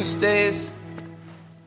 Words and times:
¿Cuántos 0.00 0.18
de 0.18 0.26
ustedes, 0.26 0.72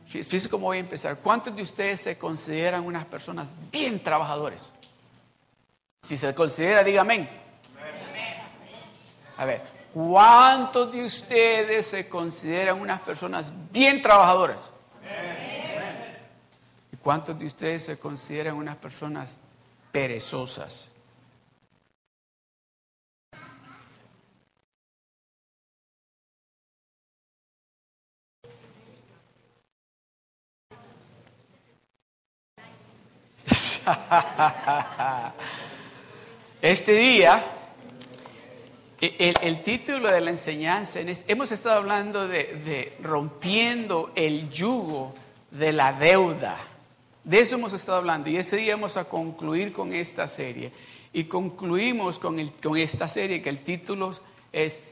fíjense 0.08 0.48
cómo 0.48 0.66
voy 0.66 0.78
a 0.78 0.80
empezar, 0.80 1.16
cuántos 1.18 1.54
de 1.54 1.62
ustedes 1.62 2.00
se 2.00 2.18
consideran 2.18 2.84
unas 2.84 3.04
personas 3.04 3.54
bien 3.70 4.02
trabajadores? 4.02 4.72
Si 6.02 6.16
se 6.16 6.34
considera, 6.34 6.82
diga. 6.82 7.06
A 9.36 9.44
ver, 9.44 9.62
¿cuántos 9.92 10.90
de 10.90 11.04
ustedes 11.04 11.86
se 11.86 12.08
consideran 12.08 12.80
unas 12.80 13.00
personas 13.02 13.52
bien 13.70 14.02
trabajadoras? 14.02 14.72
¿Y 16.92 16.96
cuántos 16.96 17.38
de 17.38 17.46
ustedes 17.46 17.84
se 17.84 18.00
consideran 18.00 18.56
unas 18.56 18.74
personas 18.74 19.36
perezosas? 19.92 20.88
Este 36.62 36.92
día, 36.92 37.44
el, 39.00 39.62
título 39.62 40.10
de 40.10 40.20
la 40.22 40.30
enseñanza, 40.30 41.00
hemos 41.28 41.52
estado 41.52 41.76
hablando 41.76 42.26
de, 42.26 42.96
rompiendo 43.02 44.12
el 44.14 44.48
yugo 44.48 45.14
de 45.50 45.72
la 45.74 45.92
deuda. 45.92 46.56
De 47.22 47.40
eso 47.40 47.56
hemos 47.56 47.74
estado 47.74 47.98
hablando 47.98 48.30
y 48.30 48.38
ese 48.38 48.56
día 48.56 48.76
vamos 48.76 48.96
a 48.96 49.04
concluir 49.04 49.74
con 49.74 49.92
esta 49.92 50.26
serie. 50.26 50.72
Y 51.12 51.24
concluimos 51.24 52.18
con, 52.18 52.46
con 52.62 52.78
esta 52.78 53.08
serie 53.08 53.42
que 53.42 53.50
el 53.50 53.62
título 53.62 54.14
es 54.52 54.82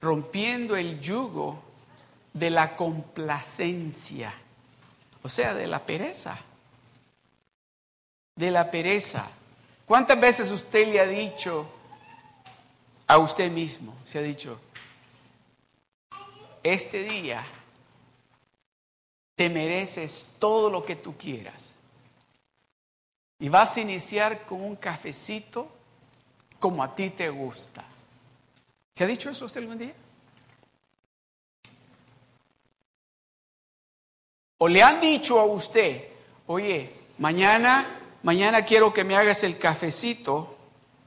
Rompiendo 0.00 0.76
el 0.76 1.00
yugo 1.00 1.60
de 2.32 2.50
la 2.50 2.76
complacencia, 2.76 4.32
o 5.22 5.28
sea, 5.28 5.54
de 5.54 5.66
la 5.66 5.84
pereza 5.84 6.38
de 8.38 8.52
la 8.52 8.70
pereza. 8.70 9.28
¿Cuántas 9.84 10.18
veces 10.20 10.50
usted 10.52 10.86
le 10.86 11.00
ha 11.00 11.06
dicho 11.06 11.68
a 13.08 13.18
usted 13.18 13.50
mismo, 13.50 13.96
se 14.04 14.20
ha 14.20 14.22
dicho, 14.22 14.60
este 16.62 17.02
día 17.02 17.44
te 19.34 19.50
mereces 19.50 20.30
todo 20.38 20.70
lo 20.70 20.84
que 20.84 20.94
tú 20.94 21.16
quieras? 21.16 21.74
Y 23.40 23.48
vas 23.48 23.76
a 23.76 23.80
iniciar 23.80 24.46
con 24.46 24.62
un 24.62 24.76
cafecito 24.76 25.68
como 26.60 26.84
a 26.84 26.94
ti 26.94 27.10
te 27.10 27.28
gusta. 27.30 27.84
¿Se 28.94 29.02
ha 29.02 29.06
dicho 29.08 29.30
eso 29.30 29.46
usted 29.46 29.62
algún 29.62 29.78
día? 29.78 29.94
O 34.58 34.68
le 34.68 34.80
han 34.80 35.00
dicho 35.00 35.40
a 35.40 35.44
usted, 35.44 36.08
oye, 36.46 36.92
mañana 37.18 37.97
mañana 38.28 38.66
quiero 38.66 38.92
que 38.92 39.04
me 39.04 39.16
hagas 39.16 39.42
el 39.42 39.56
cafecito. 39.56 40.54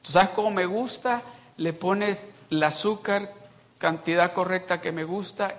¿Tú 0.01 0.11
sabes 0.11 0.29
cómo 0.29 0.49
me 0.49 0.65
gusta? 0.65 1.21
Le 1.57 1.71
pones 1.71 2.19
el 2.49 2.63
azúcar, 2.63 3.31
cantidad 3.77 4.33
correcta 4.33 4.81
que 4.81 4.91
me 4.91 5.03
gusta 5.03 5.53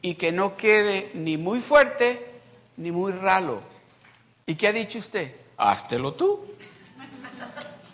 y 0.00 0.14
que 0.14 0.30
no 0.30 0.56
quede 0.56 1.10
ni 1.14 1.36
muy 1.36 1.58
fuerte 1.58 2.40
ni 2.76 2.92
muy 2.92 3.10
ralo. 3.10 3.62
¿Y 4.46 4.54
qué 4.54 4.68
ha 4.68 4.72
dicho 4.72 5.00
usted? 5.00 5.34
Háztelo 5.56 6.14
tú. 6.14 6.54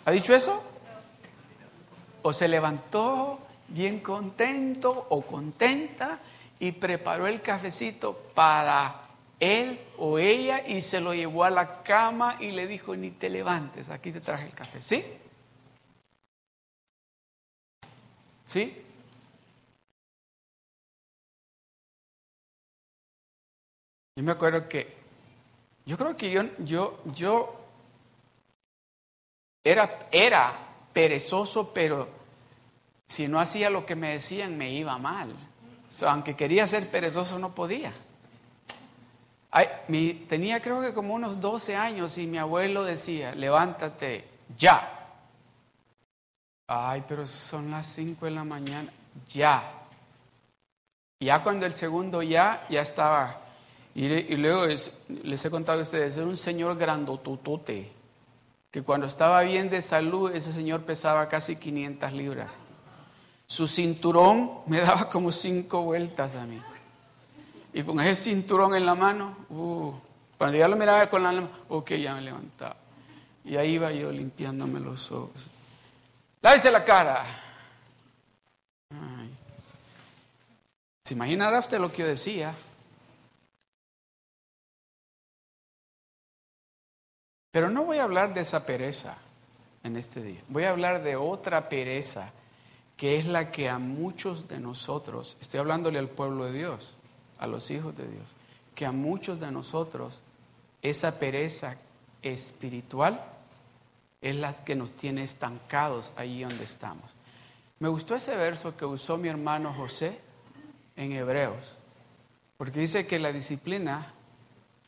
¿Ha 0.05 0.11
dicho 0.11 0.35
eso? 0.35 0.61
O 2.21 2.31
se 2.31 2.47
levantó 2.47 3.39
bien 3.69 4.01
contento 4.01 5.07
o 5.09 5.23
contenta 5.23 6.19
y 6.59 6.73
preparó 6.73 7.25
el 7.25 7.41
cafecito 7.41 8.13
para 8.35 9.01
él 9.39 9.79
o 9.97 10.19
ella 10.19 10.65
y 10.67 10.81
se 10.81 11.01
lo 11.01 11.13
llevó 11.13 11.43
a 11.43 11.49
la 11.49 11.83
cama 11.83 12.37
y 12.39 12.51
le 12.51 12.67
dijo, 12.67 12.95
ni 12.95 13.11
te 13.11 13.29
levantes, 13.29 13.89
aquí 13.89 14.11
te 14.11 14.21
traje 14.21 14.45
el 14.47 14.53
café. 14.53 14.81
¿Sí? 14.81 15.03
¿Sí? 18.43 18.81
Yo 24.17 24.23
me 24.23 24.31
acuerdo 24.31 24.69
que, 24.69 24.95
yo 25.85 25.97
creo 25.97 26.15
que 26.15 26.31
yo, 26.31 26.43
yo, 26.59 27.01
yo 27.05 27.59
era, 29.63 30.07
era 30.11 30.57
perezoso, 30.93 31.73
pero 31.73 32.07
si 33.07 33.27
no 33.27 33.39
hacía 33.39 33.69
lo 33.69 33.85
que 33.85 33.95
me 33.95 34.11
decían 34.11 34.57
me 34.57 34.71
iba 34.71 34.97
mal. 34.97 35.35
aunque 36.07 36.35
quería 36.35 36.65
ser 36.65 36.89
perezoso 36.89 37.37
no 37.39 37.53
podía 37.53 37.91
tenía 40.27 40.61
creo 40.61 40.81
que 40.81 40.93
como 40.93 41.13
unos 41.13 41.39
12 41.39 41.75
años 41.75 42.17
y 42.17 42.27
mi 42.27 42.37
abuelo 42.37 42.83
decía, 42.83 43.33
levántate 43.33 44.27
ya. 44.57 44.91
Ay, 46.67 47.03
pero 47.07 47.25
son 47.27 47.71
las 47.71 47.87
5 47.87 48.25
de 48.25 48.31
la 48.31 48.43
mañana, 48.43 48.91
ya. 49.29 49.71
Ya 51.19 51.41
cuando 51.41 51.65
el 51.65 51.73
segundo 51.73 52.21
ya, 52.21 52.65
ya 52.69 52.81
estaba. 52.81 53.41
Y, 53.93 54.35
luego 54.35 54.65
les 54.65 55.45
he 55.45 55.49
contado 55.49 55.79
a 55.79 55.83
ustedes, 55.83 56.17
era 56.17 56.25
un 56.25 56.35
señor 56.35 56.77
grandototote, 56.77 57.89
que 58.69 58.81
cuando 58.83 59.05
estaba 59.05 59.41
bien 59.43 59.69
de 59.69 59.81
salud, 59.81 60.35
ese 60.35 60.51
señor 60.51 60.81
pesaba 60.81 61.29
casi 61.29 61.55
500 61.55 62.11
libras. 62.11 62.59
Su 63.47 63.67
cinturón 63.67 64.51
me 64.65 64.79
daba 64.81 65.09
como 65.09 65.31
cinco 65.31 65.83
vueltas 65.83 66.35
a 66.35 66.45
mí. 66.45 66.61
Y 67.75 67.83
con 67.83 67.99
ese 67.99 68.15
cinturón 68.15 68.73
en 68.73 68.85
la 68.85 68.95
mano, 68.95 69.35
uh, 69.49 69.93
cuando 70.37 70.57
ya 70.57 70.65
lo 70.65 70.77
miraba 70.77 71.09
con 71.09 71.21
la 71.21 71.33
mano, 71.33 71.49
ok, 71.67 71.91
ya 71.95 72.15
me 72.15 72.21
levantaba. 72.21 72.77
Y 73.43 73.57
ahí 73.57 73.73
iba 73.73 73.91
yo 73.91 74.13
limpiándome 74.13 74.79
los 74.79 75.11
ojos. 75.11 75.45
Lávese 76.41 76.71
la 76.71 76.85
cara. 76.85 77.25
¿Se 81.03 81.15
imaginará 81.15 81.59
usted 81.59 81.77
lo 81.77 81.91
que 81.91 82.03
yo 82.03 82.07
decía? 82.07 82.55
Pero 87.51 87.69
no 87.69 87.83
voy 87.83 87.97
a 87.97 88.03
hablar 88.03 88.33
de 88.33 88.39
esa 88.39 88.65
pereza 88.65 89.17
en 89.83 89.97
este 89.97 90.23
día. 90.23 90.41
Voy 90.47 90.63
a 90.63 90.69
hablar 90.69 91.03
de 91.03 91.17
otra 91.17 91.67
pereza 91.67 92.31
que 92.95 93.17
es 93.17 93.25
la 93.25 93.51
que 93.51 93.67
a 93.67 93.79
muchos 93.79 94.47
de 94.47 94.61
nosotros, 94.61 95.35
estoy 95.41 95.59
hablándole 95.59 95.99
al 95.99 96.07
pueblo 96.07 96.45
de 96.45 96.53
Dios, 96.53 96.94
a 97.39 97.47
los 97.47 97.69
hijos 97.71 97.95
de 97.95 98.07
Dios, 98.07 98.25
que 98.73 98.85
a 98.85 98.91
muchos 98.91 99.39
de 99.39 99.51
nosotros 99.51 100.21
esa 100.81 101.19
pereza 101.19 101.77
espiritual 102.21 103.23
es 104.21 104.35
la 104.35 104.53
que 104.53 104.75
nos 104.75 104.93
tiene 104.93 105.23
estancados 105.23 106.13
allí 106.15 106.43
donde 106.43 106.63
estamos. 106.63 107.15
Me 107.79 107.89
gustó 107.89 108.15
ese 108.15 108.35
verso 108.35 108.75
que 108.75 108.85
usó 108.85 109.17
mi 109.17 109.27
hermano 109.27 109.73
José 109.73 110.19
en 110.95 111.11
Hebreos, 111.11 111.75
porque 112.57 112.79
dice 112.79 113.05
que 113.05 113.19
la 113.19 113.31
disciplina 113.31 114.13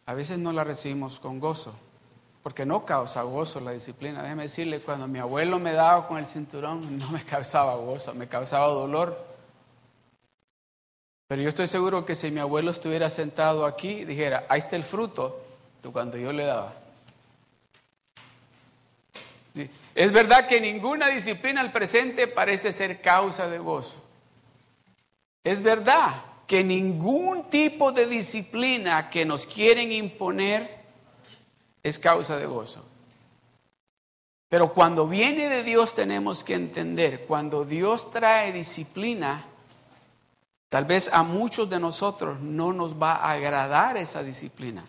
a 0.06 0.13
veces 0.13 0.39
no 0.39 0.54
la 0.54 0.63
recibimos 0.63 1.19
con 1.19 1.39
gozo, 1.39 1.74
porque 2.42 2.66
no 2.66 2.86
causa 2.86 3.24
gozo 3.24 3.60
la 3.60 3.72
disciplina. 3.72 4.24
Déjeme 4.24 4.44
decirle, 4.44 4.80
cuando 4.80 5.06
mi 5.07 5.19
abuelo 5.19 5.60
me 5.60 5.74
daba 5.74 6.07
con 6.07 6.18
el 6.18 6.25
cinturón, 6.25 6.98
no 6.98 7.12
me 7.12 7.24
causaba 7.24 7.75
gozo, 7.75 8.13
me 8.13 8.27
causaba 8.27 8.68
dolor 8.68 9.26
pero 11.27 11.41
yo 11.41 11.50
estoy 11.50 11.68
seguro 11.68 12.06
que 12.06 12.15
si 12.15 12.31
mi 12.31 12.39
abuelo 12.39 12.71
estuviera 12.71 13.09
sentado 13.09 13.65
aquí, 13.65 14.06
dijera, 14.06 14.45
ahí 14.50 14.59
está 14.59 14.75
el 14.75 14.83
fruto 14.83 15.44
de 15.83 15.89
cuando 15.89 16.18
yo 16.18 16.31
le 16.31 16.45
daba. 16.45 16.74
Es 19.94 20.12
verdad 20.12 20.47
que 20.47 20.62
ninguna 20.62 21.07
disciplina 21.07 21.62
al 21.62 21.71
presente 21.71 22.27
parece 22.27 22.71
ser 22.71 23.01
causa 23.01 23.50
de 23.50 23.57
gozo. 23.57 23.97
Es 25.44 25.62
verdad 25.62 26.24
que 26.45 26.63
ningún 26.63 27.50
tipo 27.50 27.91
de 27.91 28.06
disciplina 28.06 29.09
que 29.09 29.25
nos 29.25 29.45
quieren 29.47 29.91
imponer 29.91 30.77
es 31.83 32.00
causa 32.00 32.38
de 32.38 32.45
gozo. 32.45 32.85
Pero 34.50 34.74
cuando 34.74 35.07
viene 35.07 35.50
de 35.50 35.63
Dios 35.63 35.94
tenemos 35.94 36.44
que 36.44 36.53
entender, 36.53 37.25
cuando 37.25 37.65
Dios 37.65 38.12
trae 38.12 38.53
disciplina, 38.53 39.45
Tal 40.69 40.86
vez 40.86 41.10
a 41.14 41.24
muchos 41.24 41.69
de 41.69 41.80
nosotros 41.80 42.40
no 42.40 42.74
nos 42.74 43.02
va 43.02 43.16
a 43.16 43.31
agradar 43.31 43.98
esa 43.98 44.22
disciplina. 44.24 44.86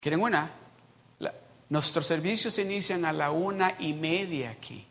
¿Quieren 0.00 0.22
una? 0.22 0.50
nuestros 1.70 2.06
servicios 2.06 2.54
se 2.54 2.62
inician 2.62 3.04
a 3.04 3.12
la 3.12 3.30
una 3.30 3.76
y 3.78 3.92
media 3.92 4.50
aquí. 4.50 4.86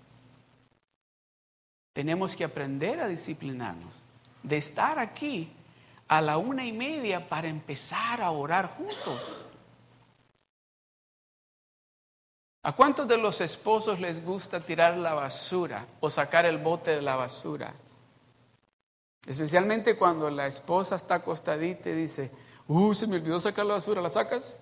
Tenemos 1.94 2.36
que 2.36 2.44
aprender 2.44 3.00
a 3.00 3.08
disciplinarnos, 3.08 3.92
de 4.44 4.58
estar 4.58 5.00
aquí 5.00 5.50
a 6.08 6.22
la 6.22 6.38
una 6.38 6.66
y 6.66 6.72
media 6.72 7.28
para 7.28 7.48
empezar 7.48 8.22
a 8.22 8.30
orar 8.30 8.78
juntos. 8.78 9.42
¿A 12.68 12.74
cuántos 12.74 13.08
de 13.08 13.18
los 13.18 13.40
esposos 13.40 13.98
les 13.98 14.22
gusta 14.22 14.60
tirar 14.60 14.98
la 14.98 15.14
basura 15.14 15.88
o 16.02 16.10
sacar 16.10 16.46
el 16.46 16.58
bote 16.58 16.98
de 16.98 17.02
la 17.02 17.16
basura? 17.16 17.74
Especialmente 19.26 19.98
cuando 19.98 20.30
la 20.30 20.48
esposa 20.48 20.98
está 20.98 21.16
acostadita 21.16 21.90
y 21.90 21.94
dice, 21.94 22.30
uh, 22.68 22.94
se 22.94 23.08
me 23.08 23.16
olvidó 23.16 23.40
sacar 23.40 23.66
la 23.66 23.76
basura, 23.76 24.02
¿la 24.02 24.10
sacas? 24.10 24.58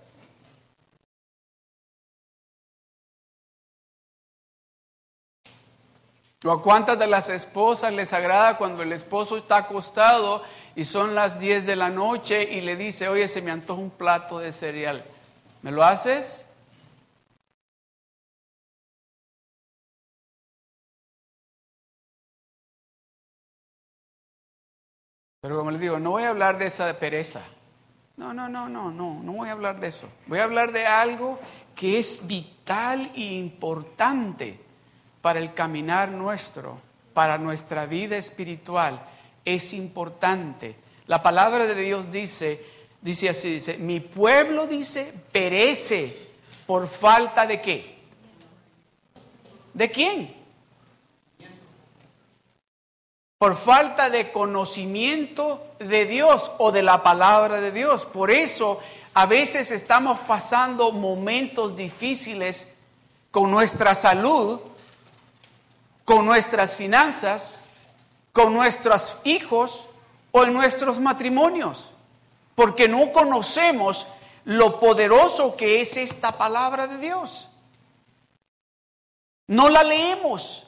¿O 6.44 6.52
a 6.52 6.62
cuántas 6.62 7.00
de 7.00 7.07
las 7.07 7.30
esposas 7.30 7.92
les 7.92 8.13
agrada 8.13 8.60
cuando 8.60 8.84
el 8.84 8.92
esposo 8.92 9.36
está 9.36 9.57
acostado 9.57 10.44
y 10.75 10.86
son 10.86 11.16
las 11.16 11.40
10 11.40 11.66
de 11.66 11.75
la 11.75 11.90
noche 11.90 12.44
y 12.44 12.62
le 12.62 12.75
dice, 12.75 13.07
oye, 13.07 13.28
se 13.28 13.42
me 13.42 13.50
antoja 13.50 13.81
un 13.81 13.90
plato 13.90 14.38
de 14.38 14.54
cereal? 14.54 15.04
¿Me 15.63 15.72
lo 15.72 15.84
haces? 15.84 16.44
Pero 25.45 25.59
como 25.59 25.69
les 25.69 25.80
digo, 25.80 26.00
no 26.00 26.09
voy 26.09 26.24
a 26.24 26.30
hablar 26.30 26.57
de 26.57 26.65
esa 26.65 26.92
pereza. 26.97 27.44
No, 28.18 28.33
no, 28.33 28.50
no, 28.50 28.68
no, 28.68 28.89
no, 28.89 29.21
no 29.21 29.31
voy 29.31 29.47
a 29.47 29.51
hablar 29.51 29.80
de 29.80 29.89
eso. 29.89 30.09
Voy 30.25 30.39
a 30.39 30.44
hablar 30.44 30.71
de 30.71 30.88
algo 30.88 31.38
que 31.75 32.00
es 32.00 32.25
vital 32.25 33.12
e 33.13 33.36
importante 33.36 34.59
para 35.21 35.38
el 35.38 35.53
caminar 35.53 36.09
nuestro, 36.09 36.80
para 37.13 37.38
nuestra 37.38 37.86
vida 37.86 38.18
espiritual. 38.18 39.00
Es 39.45 39.71
importante. 39.74 40.77
La 41.06 41.21
palabra 41.21 41.68
de 41.68 41.75
Dios 41.75 42.12
dice, 42.12 42.65
dice 43.00 43.30
así, 43.30 43.51
dice, 43.51 43.77
mi 43.77 44.00
pueblo 44.00 44.65
dice, 44.65 45.13
perece 45.31 46.27
por 46.65 46.88
falta 46.88 47.45
de 47.45 47.62
qué? 47.62 48.00
¿De 49.75 49.92
quién? 49.92 50.33
Por 53.38 53.56
falta 53.56 54.10
de 54.10 54.32
conocimiento 54.32 55.66
de 55.80 56.06
Dios 56.06 56.52
o 56.58 56.72
de 56.72 56.84
la 56.84 57.04
palabra 57.04 57.60
de 57.60 57.72
Dios. 57.72 58.06
Por 58.06 58.32
eso 58.32 58.80
a 59.14 59.26
veces 59.26 59.72
estamos 59.72 60.20
pasando 60.22 60.92
momentos 60.92 61.76
difíciles 61.76 62.68
con 63.32 63.52
nuestra 63.52 63.96
salud, 63.96 64.62
con 66.06 66.26
nuestras 66.26 66.78
finanzas, 66.78 67.66
con 68.32 68.54
nuestros 68.54 69.18
hijos 69.24 69.88
o 70.31 70.44
en 70.44 70.54
nuestros 70.54 71.00
matrimonios, 71.00 71.92
porque 72.56 72.88
no 72.88 73.12
conocemos 73.12 74.08
lo 74.46 74.80
poderoso 74.80 75.56
que 75.56 75.81
es 75.81 75.98
esta 75.98 76.34
palabra 76.34 76.88
de 76.88 76.98
Dios. 76.98 77.48
No 79.48 79.70
la 79.70 79.84
leemos. 79.84 80.65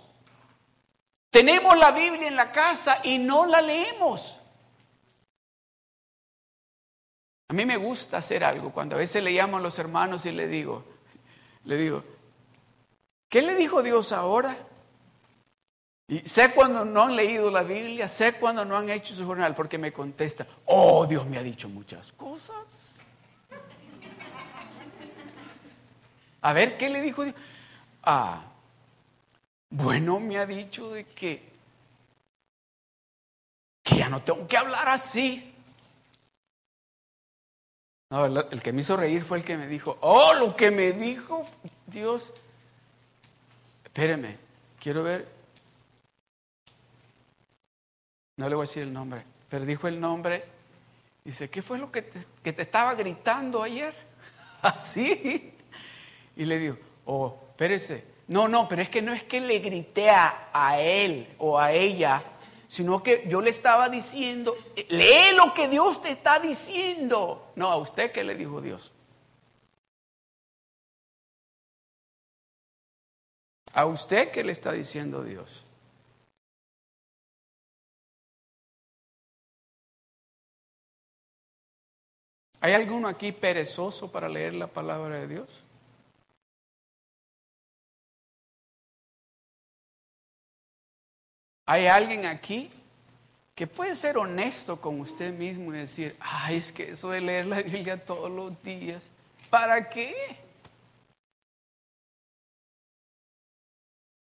Tenemos 1.29 1.77
la 1.77 1.91
Biblia 1.91 2.27
en 2.27 2.35
la 2.35 2.51
casa 2.51 3.00
y 3.03 3.18
no 3.18 3.45
la 3.45 3.62
leemos. 3.62 4.38
A 7.50 7.53
mí 7.53 7.65
me 7.65 7.77
gusta 7.77 8.18
hacer 8.18 8.44
algo. 8.44 8.71
Cuando 8.71 8.95
a 8.95 9.00
veces 9.00 9.24
le 9.24 9.31
llamo 9.31 9.57
a 9.57 9.62
los 9.62 9.79
hermanos 9.79 10.25
y 10.25 10.31
le 10.31 10.47
digo, 10.47 10.83
le 11.63 11.77
digo, 11.77 12.03
¿qué 13.29 13.41
le 13.41 13.56
dijo 13.56 13.81
Dios 13.81 14.12
ahora? 14.12 14.56
Y 16.09 16.19
sé 16.27 16.51
cuando 16.51 16.85
no 16.85 17.03
han 17.03 17.15
leído 17.15 17.51
la 17.51 17.63
Biblia, 17.63 18.07
sé 18.07 18.33
cuando 18.33 18.63
no 18.63 18.77
han 18.77 18.89
hecho 18.89 19.13
su 19.13 19.25
jornal, 19.25 19.53
porque 19.53 19.77
me 19.77 19.91
contesta, 19.91 20.47
oh, 20.65 21.06
Dios 21.06 21.25
me 21.25 21.38
ha 21.38 21.44
dicho 21.44 21.68
muchas 21.68 22.13
cosas. 22.13 22.95
A 26.41 26.53
ver, 26.53 26.77
¿qué 26.77 26.88
le 26.88 27.01
dijo 27.01 27.25
Dios? 27.25 27.35
Ah, 28.03 28.41
bueno, 29.69 30.19
me 30.19 30.38
ha 30.38 30.46
dicho 30.46 30.92
de 30.92 31.06
que, 31.06 31.44
que 33.84 33.96
ya 33.98 34.10
no 34.10 34.22
tengo 34.22 34.48
que 34.48 34.58
hablar 34.58 34.88
así. 34.90 35.54
No, 38.10 38.25
el 38.25 38.64
que 38.64 38.72
me 38.72 38.81
hizo 38.81 38.96
reír 38.96 39.22
fue 39.22 39.40
el 39.40 39.44
que 39.44 39.58
me 39.58 39.68
dijo, 39.68 39.98
oh, 40.02 40.34
lo 40.34 40.56
que 40.56 40.72
me 40.72 40.94
dijo 40.94 41.46
Dios. 41.86 42.31
Espéreme, 43.84 44.38
quiero 44.80 45.04
ver. 45.04 45.28
No 48.38 48.48
le 48.48 48.56
voy 48.56 48.63
a 48.63 48.68
decir 48.68 48.84
el 48.84 48.94
nombre, 48.94 49.24
pero 49.50 49.66
dijo 49.66 49.88
el 49.88 50.00
nombre. 50.00 50.46
Dice, 51.25 51.50
¿qué 51.50 51.62
fue 51.62 51.78
lo 51.78 51.92
que 51.92 52.04
te, 52.04 52.22
que 52.42 52.54
te 52.54 52.62
estaba 52.62 52.96
gritando 52.96 53.62
ayer? 53.62 53.94
Así. 54.62 55.54
Y 56.38 56.46
le 56.46 56.60
digo, 56.60 56.78
oh, 57.06 57.38
espérese, 57.50 58.17
no, 58.27 58.47
no, 58.50 58.68
pero 58.68 58.81
es 58.81 58.89
que 58.89 59.01
no 59.01 59.13
es 59.13 59.24
que 59.24 59.39
le 59.39 59.59
grité 59.59 60.09
a, 60.09 60.79
él 60.79 61.33
o 61.38 61.57
a 61.57 61.71
ella, 61.71 62.24
sino 62.68 63.01
que 63.01 63.25
yo 63.27 63.41
le 63.41 63.50
estaba 63.50 63.88
diciendo, 63.88 64.56
lee 64.89 65.33
lo 65.35 65.53
que 65.53 65.69
Dios 65.69 66.01
te 66.01 66.09
está 66.09 66.39
diciendo. 66.39 67.51
No, 67.56 67.71
a 67.71 67.77
usted 67.77 68.12
que 68.12 68.25
le 68.25 68.35
dijo 68.35 68.59
Dios. 68.62 68.91
A 73.71 73.85
usted 73.85 74.31
que 74.31 74.44
le 74.44 74.51
está 74.51 74.74
diciendo 74.74 75.24
Dios. 75.24 75.63
¿Hay 82.59 82.74
alguno 82.74 83.07
aquí 83.07 83.31
perezoso 83.31 84.12
para 84.12 84.27
leer 84.27 84.56
la 84.56 84.68
palabra 84.68 85.19
de 85.19 85.27
Dios? 85.27 85.67
¿Hay 91.69 91.88
alguien 91.88 92.25
aquí 92.25 92.72
que 93.54 93.68
puede 93.68 93.96
ser 93.98 94.18
honesto 94.18 94.80
con 94.80 95.02
usted 95.02 95.34
mismo 95.34 95.74
y 95.74 95.80
decir, 95.80 96.16
ay, 96.22 96.56
es 96.56 96.72
que 96.72 96.92
eso 96.92 97.10
de 97.10 97.19
leer 97.19 97.46
la 97.46 97.62
Biblia 97.62 98.03
todos 98.03 98.32
los 98.32 98.63
días, 98.63 99.03
¿para 99.50 99.89
qué? 99.89 100.15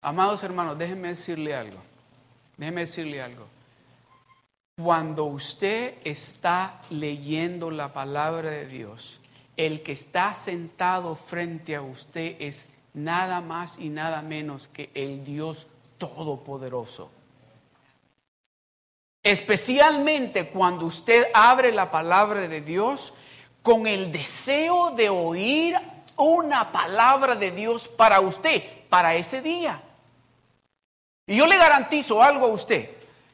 Amados 0.01 0.43
hermanos, 0.43 0.79
déjenme 0.79 1.09
decirle 1.09 1.55
algo. 1.55 1.77
Déjenme 2.57 2.81
decirle 2.81 3.21
algo. 3.21 3.47
Cuando 4.83 5.25
usted 5.25 5.99
está 6.05 6.81
leyendo 6.89 7.71
la 7.71 7.93
palabra 7.93 8.51
de 8.51 8.67
Dios, 8.67 9.21
el 9.59 9.83
que 9.83 9.93
está 9.93 10.33
sentado 10.33 11.15
frente 11.15 11.77
a 11.77 11.83
usted 11.83 12.37
es 12.39 12.65
nada 12.95 13.43
más 13.43 13.79
y 13.79 13.91
nada 13.91 14.23
menos 14.23 14.69
que 14.69 14.91
el 14.95 15.27
Dios 15.27 15.67
Todopoderoso. 15.99 17.18
Especialmente 19.23 20.49
cuando 20.49 20.87
usted 20.87 21.27
abre 21.35 21.73
la 21.73 21.91
palabra 21.91 22.49
de 22.49 22.61
Dios 22.61 23.13
con 23.63 23.87
el 23.87 24.13
deseo 24.13 24.91
de 24.93 25.09
oír 25.09 25.77
una 26.17 26.73
palabra 26.73 27.35
de 27.35 27.51
Dios 27.51 27.89
para 27.89 28.21
usted, 28.21 28.63
para 28.89 29.15
ese 29.15 29.43
día. 29.43 29.83
Y 31.27 31.37
yo 31.37 31.47
le 31.47 31.57
garantizo 31.57 32.23
algo 32.23 32.47
a 32.47 32.51
usted. 32.51 32.91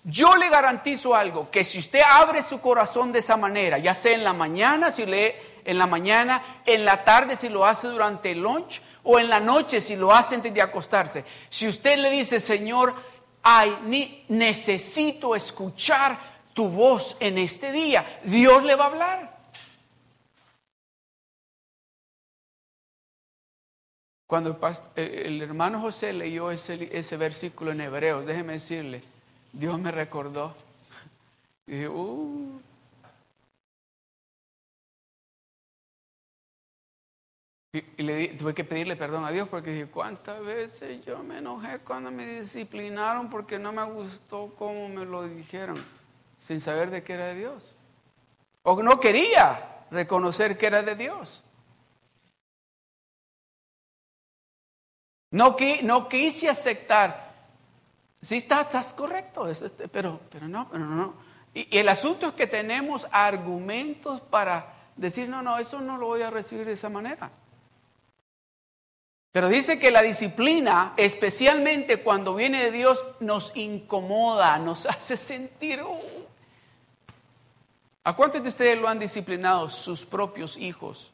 Yo 0.06 0.36
le 0.36 0.50
garantizo 0.50 1.14
algo, 1.14 1.50
que 1.50 1.64
si 1.64 1.78
usted 1.78 2.02
abre 2.06 2.42
su 2.42 2.60
corazón 2.60 3.10
de 3.10 3.20
esa 3.20 3.38
manera, 3.38 3.78
ya 3.78 3.94
sea 3.94 4.14
en 4.14 4.22
la 4.22 4.34
mañana, 4.34 4.90
si 4.90 5.06
lee 5.06 5.32
en 5.64 5.78
la 5.78 5.86
mañana, 5.86 6.42
en 6.66 6.84
la 6.84 7.04
tarde, 7.04 7.36
si 7.36 7.48
lo 7.48 7.64
hace 7.64 7.88
durante 7.88 8.32
el 8.32 8.42
lunch, 8.42 8.82
o 9.02 9.18
en 9.18 9.30
la 9.30 9.40
noche, 9.40 9.80
si 9.80 9.96
lo 9.96 10.12
hace 10.12 10.34
antes 10.34 10.52
de 10.52 10.60
acostarse, 10.60 11.24
si 11.48 11.66
usted 11.66 11.98
le 11.98 12.10
dice, 12.10 12.38
Señor, 12.38 12.94
ay, 13.44 14.24
necesito 14.28 15.36
escuchar 15.36 16.18
tu 16.54 16.68
voz 16.68 17.16
en 17.20 17.38
este 17.38 17.70
día. 17.70 18.20
Dios 18.24 18.64
le 18.64 18.74
va 18.74 18.84
a 18.84 18.88
hablar. 18.88 19.34
Cuando 24.26 24.58
el, 24.96 25.42
hermano 25.42 25.80
José 25.80 26.14
leyó 26.14 26.50
ese, 26.50 26.88
ese, 26.90 27.16
versículo 27.18 27.72
en 27.72 27.82
Hebreos, 27.82 28.26
déjeme 28.26 28.54
decirle, 28.54 29.02
Dios 29.52 29.78
me 29.78 29.92
recordó. 29.92 30.56
Y 31.66 31.72
dije, 31.72 31.88
uh, 31.88 32.60
Y, 37.74 38.04
le 38.04 38.28
tuve 38.28 38.54
que 38.54 38.62
pedirle 38.62 38.94
perdón 38.94 39.24
a 39.24 39.32
Dios 39.32 39.48
porque 39.48 39.72
dije, 39.72 39.86
¿cuántas 39.86 40.40
veces 40.44 41.04
yo 41.04 41.24
me 41.24 41.38
enojé 41.38 41.80
cuando 41.80 42.08
me 42.12 42.24
disciplinaron 42.24 43.28
porque 43.28 43.58
no 43.58 43.72
me 43.72 43.82
gustó 43.82 44.54
cómo 44.56 44.88
me 44.88 45.04
lo 45.04 45.24
dijeron, 45.24 45.74
sin 46.38 46.60
saber 46.60 46.90
de 46.90 47.02
qué 47.02 47.14
era 47.14 47.26
de 47.26 47.34
Dios? 47.34 47.74
O 48.62 48.80
no 48.80 49.00
quería 49.00 49.86
reconocer 49.90 50.56
que 50.56 50.66
era 50.66 50.82
de 50.82 50.94
Dios. 50.94 51.42
No, 55.32 55.56
no 55.82 56.08
quise 56.08 56.48
aceptar. 56.48 57.34
Sí, 58.20 58.36
estás, 58.36 58.66
estás 58.66 58.92
correcto, 58.92 59.48
este, 59.48 59.88
pero, 59.88 60.20
pero 60.30 60.46
no, 60.46 60.68
pero 60.70 60.86
no. 60.86 61.14
Y, 61.52 61.76
y 61.76 61.78
el 61.80 61.88
asunto 61.88 62.28
es 62.28 62.34
que 62.34 62.46
tenemos 62.46 63.08
argumentos 63.10 64.20
para 64.20 64.74
decir, 64.94 65.28
no, 65.28 65.42
no, 65.42 65.58
eso 65.58 65.80
no 65.80 65.98
lo 65.98 66.06
voy 66.06 66.22
a 66.22 66.30
recibir 66.30 66.66
de 66.66 66.74
esa 66.74 66.88
manera. 66.88 67.32
Pero 69.34 69.48
dice 69.48 69.80
que 69.80 69.90
la 69.90 70.00
disciplina, 70.00 70.94
especialmente 70.96 72.00
cuando 72.00 72.36
viene 72.36 72.62
de 72.62 72.70
Dios, 72.70 73.04
nos 73.18 73.50
incomoda, 73.56 74.56
nos 74.60 74.86
hace 74.86 75.16
sentir... 75.16 75.82
Uh". 75.82 76.24
¿A 78.04 78.14
cuántos 78.14 78.44
de 78.44 78.48
ustedes 78.48 78.78
lo 78.78 78.86
han 78.86 79.00
disciplinado 79.00 79.68
sus 79.70 80.06
propios 80.06 80.56
hijos? 80.56 81.10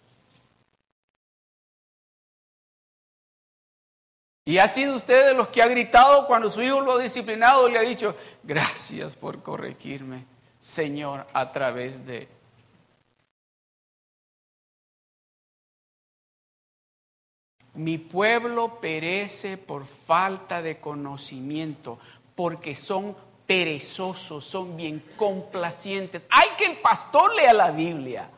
Y 4.45 4.59
ha 4.59 4.69
sido 4.69 4.97
usted 4.97 5.29
de 5.29 5.35
los 5.35 5.49
que 5.49 5.63
ha 5.63 5.67
gritado 5.67 6.27
cuando 6.27 6.51
su 6.51 6.61
hijo 6.61 6.83
lo 6.83 6.93
ha 6.93 6.99
disciplinado 6.99 7.71
y 7.71 7.73
le 7.73 7.79
ha 7.79 7.83
dicho, 7.83 8.15
gracias 8.43 9.17
por 9.17 9.43
corregirme, 9.43 10.27
Señor, 10.59 11.27
a 11.33 11.51
través 11.51 12.05
de 12.05 12.29
Mi 17.75 17.99
pueblo 17.99 18.81
perece 18.81 19.57
por 19.57 19.85
falta 19.85 20.61
de 20.61 20.81
conocimiento, 20.81 21.99
porque 22.35 22.75
son 22.75 23.17
perezosos, 23.47 24.45
son 24.45 24.77
bien 24.77 25.03
complacientes. 25.17 26.27
Hay 26.31 26.51
que 26.57 26.67
el 26.67 26.79
pastor 26.79 27.35
lea 27.35 27.53
la 27.53 27.71
Biblia. 27.71 28.29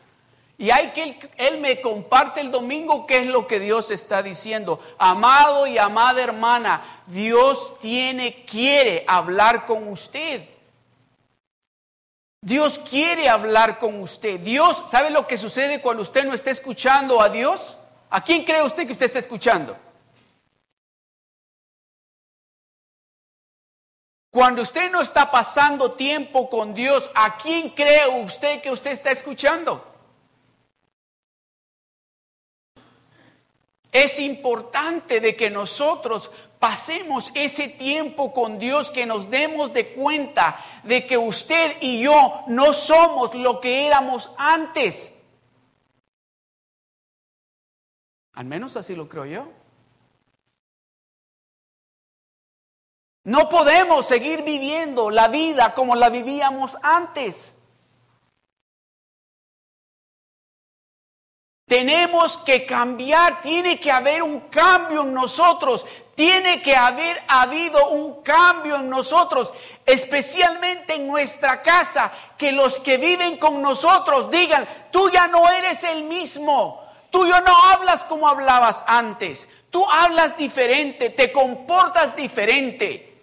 Y 0.58 0.70
hay 0.70 0.92
que 0.92 1.18
él, 1.38 1.60
me 1.60 1.80
comparte 1.80 2.40
el 2.40 2.52
domingo 2.52 3.06
qué 3.06 3.18
es 3.18 3.26
lo 3.26 3.46
que 3.46 3.58
Dios 3.58 3.90
está 3.90 4.22
diciendo. 4.22 4.80
Amado 4.96 5.66
y 5.66 5.76
amada 5.76 6.22
hermana, 6.22 7.02
Dios 7.06 7.78
tiene, 7.80 8.44
quiere 8.44 9.04
hablar 9.08 9.66
con 9.66 9.88
usted. 9.88 10.48
Dios 12.40 12.78
quiere 12.78 13.28
hablar 13.28 13.78
con 13.78 14.00
usted. 14.00 14.40
Dios, 14.40 14.84
¿sabe 14.88 15.10
lo 15.10 15.26
que 15.26 15.36
sucede 15.36 15.80
cuando 15.80 16.02
usted 16.02 16.24
no 16.24 16.32
está 16.32 16.50
escuchando 16.50 17.20
a 17.20 17.28
Dios? 17.28 17.76
¿A 18.14 18.20
quién 18.20 18.44
cree 18.44 18.62
usted 18.62 18.84
que 18.84 18.92
usted 18.92 19.06
está 19.06 19.20
escuchando? 19.20 19.74
Cuando 24.30 24.60
usted 24.60 24.90
no 24.90 25.00
está 25.00 25.30
pasando 25.30 25.92
tiempo 25.92 26.50
con 26.50 26.74
Dios, 26.74 27.08
¿a 27.14 27.38
quién 27.38 27.70
cree 27.70 28.06
usted 28.22 28.60
que 28.60 28.70
usted 28.70 28.90
está 28.90 29.10
escuchando? 29.10 29.82
Es 33.90 34.20
importante 34.20 35.20
de 35.20 35.34
que 35.34 35.48
nosotros 35.48 36.30
pasemos 36.58 37.30
ese 37.34 37.68
tiempo 37.68 38.34
con 38.34 38.58
Dios, 38.58 38.90
que 38.90 39.06
nos 39.06 39.30
demos 39.30 39.72
de 39.72 39.94
cuenta 39.94 40.62
de 40.82 41.06
que 41.06 41.16
usted 41.16 41.78
y 41.80 42.02
yo 42.02 42.44
no 42.46 42.74
somos 42.74 43.34
lo 43.34 43.58
que 43.58 43.86
éramos 43.86 44.30
antes. 44.36 45.14
Al 48.34 48.46
menos 48.46 48.76
así 48.76 48.96
lo 48.96 49.08
creo 49.08 49.26
yo. 49.26 49.48
No 53.24 53.48
podemos 53.48 54.06
seguir 54.06 54.42
viviendo 54.42 55.10
la 55.10 55.28
vida 55.28 55.74
como 55.74 55.94
la 55.94 56.08
vivíamos 56.08 56.76
antes. 56.82 57.56
Tenemos 61.66 62.36
que 62.38 62.66
cambiar, 62.66 63.40
tiene 63.40 63.80
que 63.80 63.90
haber 63.90 64.22
un 64.22 64.40
cambio 64.40 65.02
en 65.02 65.14
nosotros, 65.14 65.86
tiene 66.14 66.60
que 66.60 66.76
haber 66.76 67.22
habido 67.28 67.88
un 67.90 68.22
cambio 68.22 68.76
en 68.76 68.90
nosotros, 68.90 69.54
especialmente 69.86 70.96
en 70.96 71.06
nuestra 71.06 71.62
casa, 71.62 72.12
que 72.36 72.52
los 72.52 72.78
que 72.80 72.98
viven 72.98 73.38
con 73.38 73.62
nosotros 73.62 74.30
digan, 74.30 74.68
tú 74.90 75.08
ya 75.08 75.28
no 75.28 75.48
eres 75.48 75.84
el 75.84 76.02
mismo, 76.02 76.81
Tú 77.12 77.26
ya 77.26 77.42
no 77.42 77.54
hablas 77.64 78.04
como 78.04 78.26
hablabas 78.26 78.82
antes. 78.86 79.50
Tú 79.70 79.84
hablas 79.88 80.34
diferente, 80.38 81.10
te 81.10 81.30
comportas 81.30 82.16
diferente. 82.16 83.22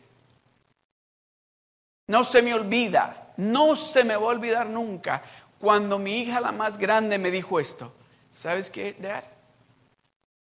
No 2.06 2.24
se 2.24 2.44
me 2.44 2.54
olvida, 2.54 3.34
no 3.38 3.76
se 3.76 4.04
me 4.04 4.16
va 4.16 4.28
a 4.28 4.36
olvidar 4.36 4.68
nunca 4.70 5.24
cuando 5.60 5.98
mi 5.98 6.20
hija 6.20 6.40
la 6.40 6.52
más 6.52 6.78
grande 6.78 7.18
me 7.18 7.32
dijo 7.32 7.60
esto. 7.60 7.92
¿Sabes 8.30 8.70
qué, 8.70 8.94
Dad? 8.94 9.24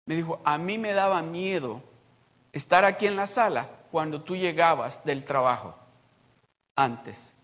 Me 0.08 0.16
dijo, 0.16 0.42
a 0.44 0.58
mí 0.58 0.80
me 0.80 0.94
daba 0.94 1.22
miedo 1.22 1.84
estar 2.52 2.84
aquí 2.84 3.06
en 3.06 3.16
la 3.16 3.28
sala 3.28 3.70
cuando 3.92 4.24
tú 4.24 4.36
llegabas 4.36 5.06
del 5.06 5.24
trabajo 5.24 5.76
antes. 6.76 7.35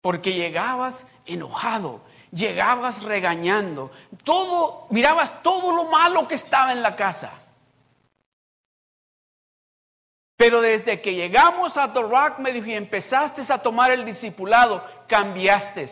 Porque 0.00 0.32
llegabas 0.32 1.06
enojado, 1.26 2.00
llegabas 2.32 3.02
regañando, 3.02 3.90
todo, 4.24 4.86
mirabas 4.90 5.42
todo 5.42 5.74
lo 5.74 5.84
malo 5.84 6.26
que 6.26 6.34
estaba 6.34 6.72
en 6.72 6.82
la 6.82 6.96
casa. 6.96 7.32
Pero 10.40 10.62
desde 10.62 11.02
que 11.02 11.14
llegamos 11.14 11.76
a 11.76 11.88
Rock, 11.88 12.38
me 12.38 12.50
dijo, 12.50 12.66
y 12.68 12.72
empezaste 12.72 13.42
a 13.52 13.58
tomar 13.58 13.90
el 13.90 14.06
discipulado, 14.06 14.82
cambiaste. 15.06 15.86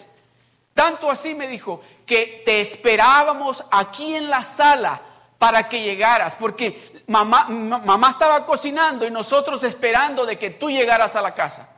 Tanto 0.73 1.11
así 1.11 1.35
me 1.35 1.47
dijo 1.47 1.83
que 2.07 2.43
te 2.47 2.63
esperábamos 2.63 3.63
aquí 3.71 4.17
en 4.17 4.31
la 4.31 4.43
sala 4.43 5.03
para 5.39 5.69
que 5.69 5.83
llegaras, 5.83 6.35
porque 6.35 7.03
mamá, 7.09 7.45
mamá 7.49 8.09
estaba 8.09 8.47
cocinando 8.47 9.07
y 9.07 9.11
nosotros 9.11 9.63
esperando 9.65 10.25
de 10.25 10.39
que 10.39 10.51
tú 10.51 10.71
llegaras 10.71 11.15
a 11.15 11.21
la 11.21 11.35
casa. 11.35 11.69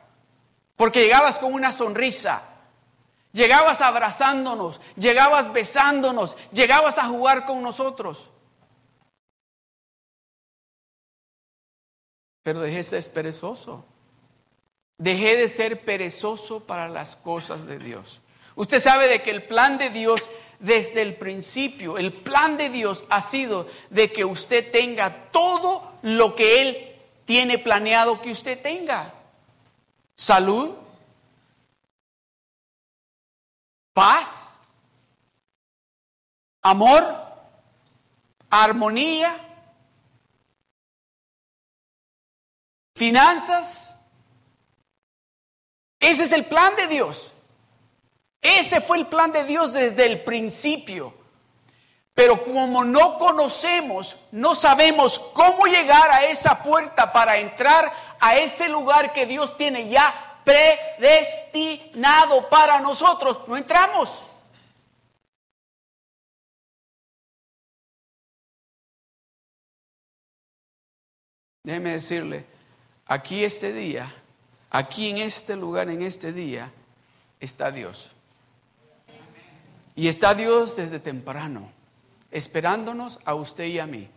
Porque 0.81 1.03
llegabas 1.03 1.37
con 1.37 1.53
una 1.53 1.71
sonrisa, 1.71 2.41
llegabas 3.33 3.81
abrazándonos, 3.81 4.81
llegabas 4.95 5.53
besándonos, 5.53 6.35
llegabas 6.51 6.97
a 6.97 7.03
jugar 7.05 7.45
con 7.45 7.61
nosotros. 7.61 8.31
Pero 12.41 12.61
dejé 12.61 12.77
de 12.77 12.83
ser 12.83 13.11
perezoso. 13.11 13.85
Dejé 14.97 15.35
de 15.35 15.49
ser 15.49 15.85
perezoso 15.85 16.61
para 16.61 16.89
las 16.89 17.15
cosas 17.15 17.67
de 17.67 17.77
Dios. 17.77 18.21
Usted 18.55 18.79
sabe 18.79 19.07
de 19.07 19.21
que 19.21 19.29
el 19.29 19.43
plan 19.43 19.77
de 19.77 19.91
Dios 19.91 20.31
desde 20.57 21.03
el 21.03 21.15
principio, 21.15 21.99
el 21.99 22.11
plan 22.11 22.57
de 22.57 22.71
Dios 22.71 23.03
ha 23.11 23.21
sido 23.21 23.67
de 23.91 24.11
que 24.11 24.25
usted 24.25 24.71
tenga 24.71 25.29
todo 25.29 25.91
lo 26.01 26.33
que 26.33 26.61
Él 26.63 26.95
tiene 27.25 27.59
planeado 27.59 28.19
que 28.19 28.31
usted 28.31 28.59
tenga 28.59 29.20
salud, 30.21 30.75
paz, 33.91 34.59
amor, 36.61 37.03
armonía, 38.47 39.35
finanzas. 42.93 43.97
Ese 45.99 46.25
es 46.25 46.31
el 46.33 46.45
plan 46.45 46.75
de 46.75 46.85
Dios. 46.85 47.31
Ese 48.41 48.79
fue 48.79 48.99
el 48.99 49.07
plan 49.07 49.31
de 49.31 49.43
Dios 49.43 49.73
desde 49.73 50.05
el 50.05 50.23
principio. 50.23 51.15
Pero 52.13 52.43
como 52.43 52.83
no 52.83 53.17
conocemos, 53.17 54.17
no 54.31 54.53
sabemos 54.53 55.19
cómo 55.19 55.65
llegar 55.65 56.11
a 56.11 56.25
esa 56.25 56.61
puerta 56.61 57.13
para 57.13 57.37
entrar 57.37 57.91
a 58.19 58.35
ese 58.35 58.69
lugar 58.69 59.13
que 59.13 59.25
Dios 59.25 59.57
tiene 59.57 59.89
ya 59.89 60.31
predestinado 60.43 62.49
para 62.49 62.79
nosotros, 62.79 63.39
no 63.47 63.57
entramos. 63.57 64.23
Déjeme 71.63 71.91
decirle, 71.91 72.45
aquí 73.05 73.43
este 73.43 73.71
día, 73.71 74.11
aquí 74.71 75.11
en 75.11 75.19
este 75.19 75.55
lugar, 75.55 75.89
en 75.89 76.01
este 76.01 76.33
día, 76.33 76.71
está 77.39 77.71
Dios. 77.71 78.09
Y 79.95 80.07
está 80.07 80.33
Dios 80.33 80.77
desde 80.77 80.99
temprano, 80.99 81.71
esperándonos 82.31 83.19
a 83.25 83.35
usted 83.35 83.65
y 83.65 83.79
a 83.79 83.85
mí. 83.85 84.09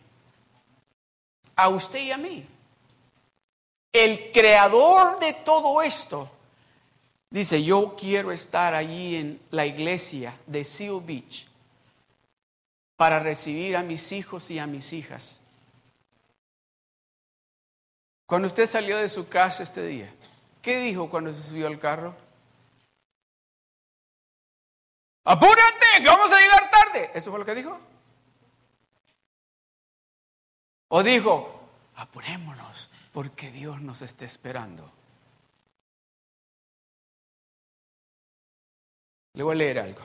A 1.57 1.69
usted 1.69 2.01
y 2.01 2.13
a 2.13 2.17
mí 2.17 2.49
el 3.95 4.33
creador 4.33 5.21
de 5.21 5.33
todo 5.33 5.81
esto, 5.81 6.29
dice, 7.31 7.63
yo 7.63 7.95
quiero 7.97 8.33
estar 8.33 8.75
allí 8.75 9.15
en 9.15 9.41
la 9.53 9.67
iglesia 9.67 10.37
de 10.49 10.65
Seal 10.65 11.01
Beach 11.01 11.47
para 12.97 13.21
recibir 13.21 13.77
a 13.77 13.85
mis 13.85 14.11
hijos 14.11 14.51
y 14.51 14.59
a 14.59 14.67
mis 14.67 14.93
hijas. 14.93 15.39
Cuando 18.27 18.49
usted 18.49 18.67
salió 18.67 18.99
de 18.99 19.09
su 19.09 19.29
casa 19.29 19.63
este 19.63 19.87
día, 19.87 20.13
¿qué 20.61 20.79
dijo 20.79 21.09
cuando 21.09 21.33
se 21.33 21.49
subió 21.49 21.69
al 21.69 21.79
carro? 21.79 22.17
Apúrate, 25.23 25.87
que 25.99 26.07
vamos 26.07 26.33
a 26.33 26.41
llegar 26.41 26.69
tarde. 26.69 27.11
¿Eso 27.15 27.31
fue 27.31 27.39
lo 27.39 27.47
que 27.47 27.55
dijo? 27.55 27.79
O 30.97 31.03
dijo, 31.03 31.51
apurémonos 31.97 32.89
porque 33.13 33.51
Dios 33.51 33.81
nos 33.81 34.01
está 34.01 34.25
esperando. 34.25 34.89
Le 39.33 39.43
voy 39.43 39.55
a 39.55 39.57
leer 39.57 39.81
algo. 39.81 40.01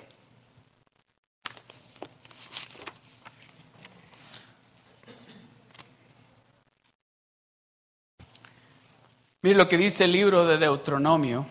Mire 9.44 9.58
lo 9.58 9.70
que 9.70 9.78
dice 9.78 10.06
el 10.06 10.12
libro 10.12 10.48
de 10.48 10.58
Deuteronomio, 10.58 11.46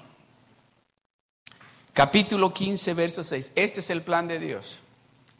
capítulo 1.93 2.53
15, 2.53 2.93
verso 2.95 3.23
6. 3.23 3.53
Este 3.55 3.79
es 3.79 3.91
el 3.91 4.03
plan 4.03 4.27
de 4.27 4.41
Dios. 4.41 4.81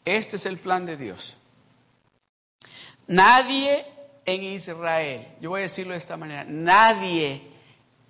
Este 0.05 0.37
es 0.37 0.45
el 0.45 0.57
plan 0.57 0.85
de 0.85 0.95
Dios. 0.95 1.35
Nadie 3.09 3.83
en 4.23 4.43
Israel, 4.43 5.27
yo 5.41 5.49
voy 5.49 5.61
a 5.61 5.63
decirlo 5.63 5.93
de 5.93 5.97
esta 5.97 6.15
manera, 6.15 6.45
nadie 6.47 7.41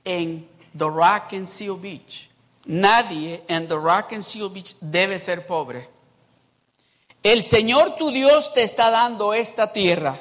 en 0.03 0.45
The 0.77 0.83
Rock 0.83 1.35
and 1.35 1.47
Seal 1.47 1.77
Beach, 1.77 2.29
nadie 2.65 3.41
en 3.47 3.65
The 3.65 3.75
Rock 3.75 4.11
and 4.11 4.23
Seal 4.23 4.49
Beach 4.49 4.75
debe 4.81 5.17
ser 5.17 5.47
pobre. 5.47 5.87
El 7.23 7.43
Señor 7.43 7.95
tu 7.95 8.11
Dios 8.11 8.51
te 8.53 8.61
está 8.63 8.89
dando 8.89 9.33
esta 9.33 9.71
tierra 9.71 10.19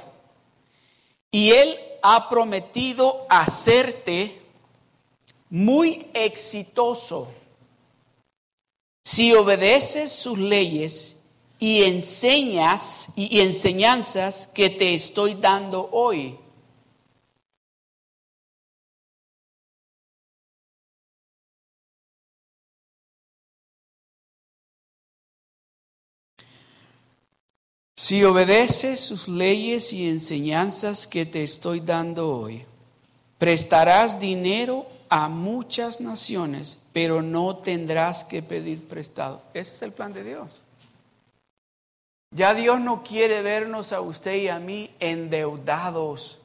y 1.32 1.50
Él 1.50 1.76
ha 2.00 2.28
prometido 2.28 3.26
hacerte 3.28 4.40
muy 5.50 6.06
exitoso 6.14 7.32
si 9.02 9.35
obedeces 9.35 10.12
sus 10.12 10.38
leyes 10.38 11.17
y 11.58 11.82
enseñas 11.82 13.08
y 13.16 13.40
enseñanzas 13.40 14.48
que 14.54 14.70
te 14.70 14.94
estoy 14.94 15.34
dando 15.34 15.88
hoy. 15.92 16.38
Si 27.98 28.22
obedeces 28.22 29.00
sus 29.00 29.26
leyes 29.26 29.92
y 29.92 30.08
enseñanzas 30.08 31.08
que 31.08 31.26
te 31.26 31.42
estoy 31.42 31.80
dando 31.80 32.30
hoy, 32.30 32.64
prestarás 33.38 34.20
dinero 34.20 34.86
a 35.08 35.28
muchas 35.28 36.00
naciones, 36.00 36.78
pero 36.92 37.22
no 37.22 37.56
tendrás 37.56 38.22
que 38.22 38.40
pedir 38.40 38.86
prestado. 38.86 39.42
Ese 39.52 39.74
es 39.74 39.82
el 39.82 39.92
plan 39.92 40.12
de 40.12 40.22
Dios. 40.22 40.48
Ya 42.30 42.54
Dios 42.54 42.80
no 42.80 43.02
quiere 43.02 43.42
vernos 43.42 43.92
a 43.92 44.00
usted 44.00 44.35
y 44.35 44.49
a 44.49 44.58
mí 44.58 44.94
endeudados. 45.00 46.40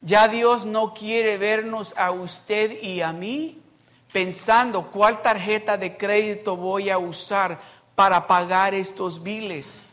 Ya 0.00 0.28
Dios 0.28 0.64
no 0.64 0.94
quiere 0.94 1.36
vernos 1.36 1.94
a 1.96 2.10
usted 2.10 2.82
y 2.82 3.02
a 3.02 3.12
mí 3.12 3.58
pensando 4.12 4.90
cuál 4.90 5.20
tarjeta 5.22 5.76
de 5.76 5.96
crédito 5.96 6.56
voy 6.56 6.88
a 6.90 6.98
usar 6.98 7.60
para 7.94 8.26
pagar 8.26 8.74
estos 8.74 9.22
biles. 9.22 9.84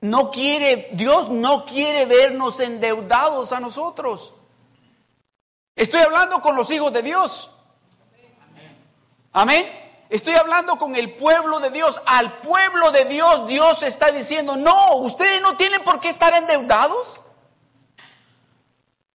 No 0.00 0.32
quiere, 0.32 0.88
Dios 0.92 1.28
no 1.28 1.64
quiere 1.64 2.04
vernos 2.06 2.58
endeudados 2.58 3.52
a 3.52 3.60
nosotros. 3.60 4.34
Estoy 5.76 6.00
hablando 6.00 6.40
con 6.40 6.56
los 6.56 6.68
hijos 6.72 6.92
de 6.92 7.02
Dios. 7.02 7.50
Amén. 9.32 9.81
Estoy 10.12 10.34
hablando 10.34 10.76
con 10.76 10.94
el 10.94 11.14
pueblo 11.14 11.58
de 11.58 11.70
Dios. 11.70 11.98
Al 12.04 12.40
pueblo 12.40 12.90
de 12.90 13.06
Dios 13.06 13.46
Dios 13.46 13.82
está 13.82 14.12
diciendo, 14.12 14.56
no, 14.56 14.96
ustedes 14.96 15.40
no 15.40 15.56
tienen 15.56 15.82
por 15.82 16.00
qué 16.00 16.10
estar 16.10 16.34
endeudados. 16.34 17.22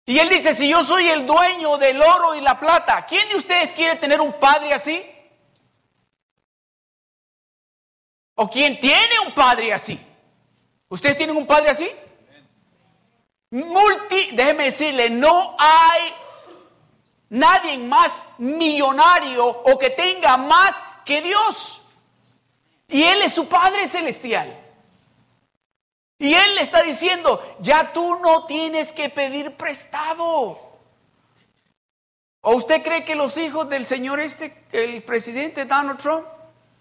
Y 0.05 0.19
él 0.19 0.29
dice, 0.29 0.53
si 0.53 0.69
yo 0.69 0.83
soy 0.83 1.07
el 1.07 1.25
dueño 1.25 1.79
del 1.79 1.99
oro 1.99 2.35
y 2.35 2.41
la 2.41 2.59
plata, 2.59 3.07
¿quién 3.07 3.27
de 3.29 3.37
ustedes 3.37 3.73
quiere 3.73 3.95
tener 3.95 4.21
un 4.21 4.33
padre 4.33 4.71
así? 4.71 5.03
¿O 8.35 8.47
quién 8.47 8.79
tiene 8.79 9.19
un 9.25 9.33
padre 9.33 9.73
así? 9.73 9.99
¿Ustedes 10.89 11.17
tienen 11.17 11.35
un 11.35 11.47
padre 11.47 11.71
así? 11.71 11.89
Multi, 13.49 14.29
déjeme 14.33 14.65
decirle, 14.65 15.09
no 15.09 15.55
hay 15.57 16.13
nadie 17.33 17.79
más 17.79 18.25
millonario 18.37 19.45
o 19.45 19.77
que 19.79 19.89
tenga 19.89 20.37
más 20.37 20.75
que 21.03 21.21
Dios. 21.21 21.81
Y 22.87 23.03
Él 23.03 23.21
es 23.23 23.33
su 23.33 23.47
Padre 23.47 23.87
Celestial. 23.87 24.59
Y 26.19 26.33
Él 26.33 26.55
le 26.55 26.61
está 26.61 26.83
diciendo, 26.83 27.41
ya 27.59 27.91
tú 27.91 28.19
no 28.19 28.45
tienes 28.45 28.93
que 28.93 29.09
pedir 29.09 29.57
prestado. 29.57 30.59
¿O 32.41 32.55
usted 32.55 32.83
cree 32.83 33.03
que 33.03 33.15
los 33.15 33.35
hijos 33.37 33.67
del 33.67 33.87
señor 33.87 34.19
este, 34.19 34.65
el 34.71 35.01
presidente 35.03 35.65
Donald 35.65 35.99
Trump, 35.99 36.27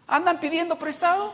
andan 0.06 0.38
pidiendo 0.38 0.78
prestado? 0.78 1.32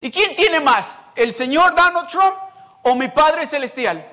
¿Y 0.00 0.10
quién 0.10 0.36
tiene 0.36 0.60
más? 0.60 0.94
¿El 1.16 1.34
señor 1.34 1.74
Donald 1.74 2.08
Trump 2.08 2.36
o 2.84 2.94
mi 2.94 3.08
Padre 3.08 3.46
Celestial? 3.46 4.11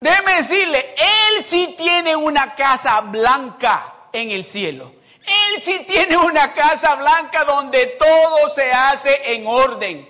Déjeme 0.00 0.36
decirle, 0.36 0.94
Él 0.96 1.44
sí 1.44 1.74
tiene 1.76 2.16
una 2.16 2.54
casa 2.54 3.00
blanca 3.02 4.08
en 4.12 4.30
el 4.30 4.46
cielo. 4.46 4.94
Él 5.20 5.62
sí 5.62 5.84
tiene 5.86 6.16
una 6.16 6.52
casa 6.54 6.94
blanca 6.94 7.44
donde 7.44 7.86
todo 7.98 8.48
se 8.48 8.72
hace 8.72 9.34
en 9.34 9.46
orden. 9.46 10.08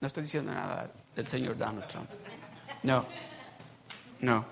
No 0.00 0.06
estoy 0.06 0.22
diciendo 0.22 0.52
nada 0.52 0.90
del 1.14 1.26
señor 1.26 1.58
Donald 1.58 1.86
Trump. 1.86 2.08
No, 2.82 3.04
no. 4.20 4.46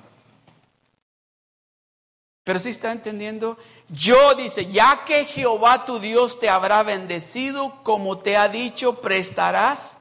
Pero 2.45 2.61
sí 2.61 2.69
está 2.69 2.93
entendiendo. 2.93 3.57
Yo 3.89 4.35
dice, 4.35 4.67
ya 4.67 5.05
que 5.05 5.25
Jehová 5.25 5.85
tu 5.85 5.99
Dios 5.99 6.39
te 6.39 6.51
habrá 6.51 6.83
bendecido 6.83 7.83
como 7.83 8.19
te 8.19 8.37
ha 8.37 8.49
dicho, 8.49 9.01
prestarás 9.01 9.97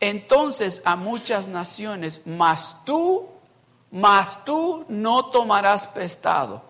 entonces 0.00 0.82
a 0.84 0.96
muchas 0.96 1.48
naciones, 1.48 2.22
mas 2.26 2.84
tú 2.84 3.35
mas 3.90 4.44
tú 4.44 4.84
no 4.88 5.26
tomarás 5.26 5.86
prestado. 5.88 6.62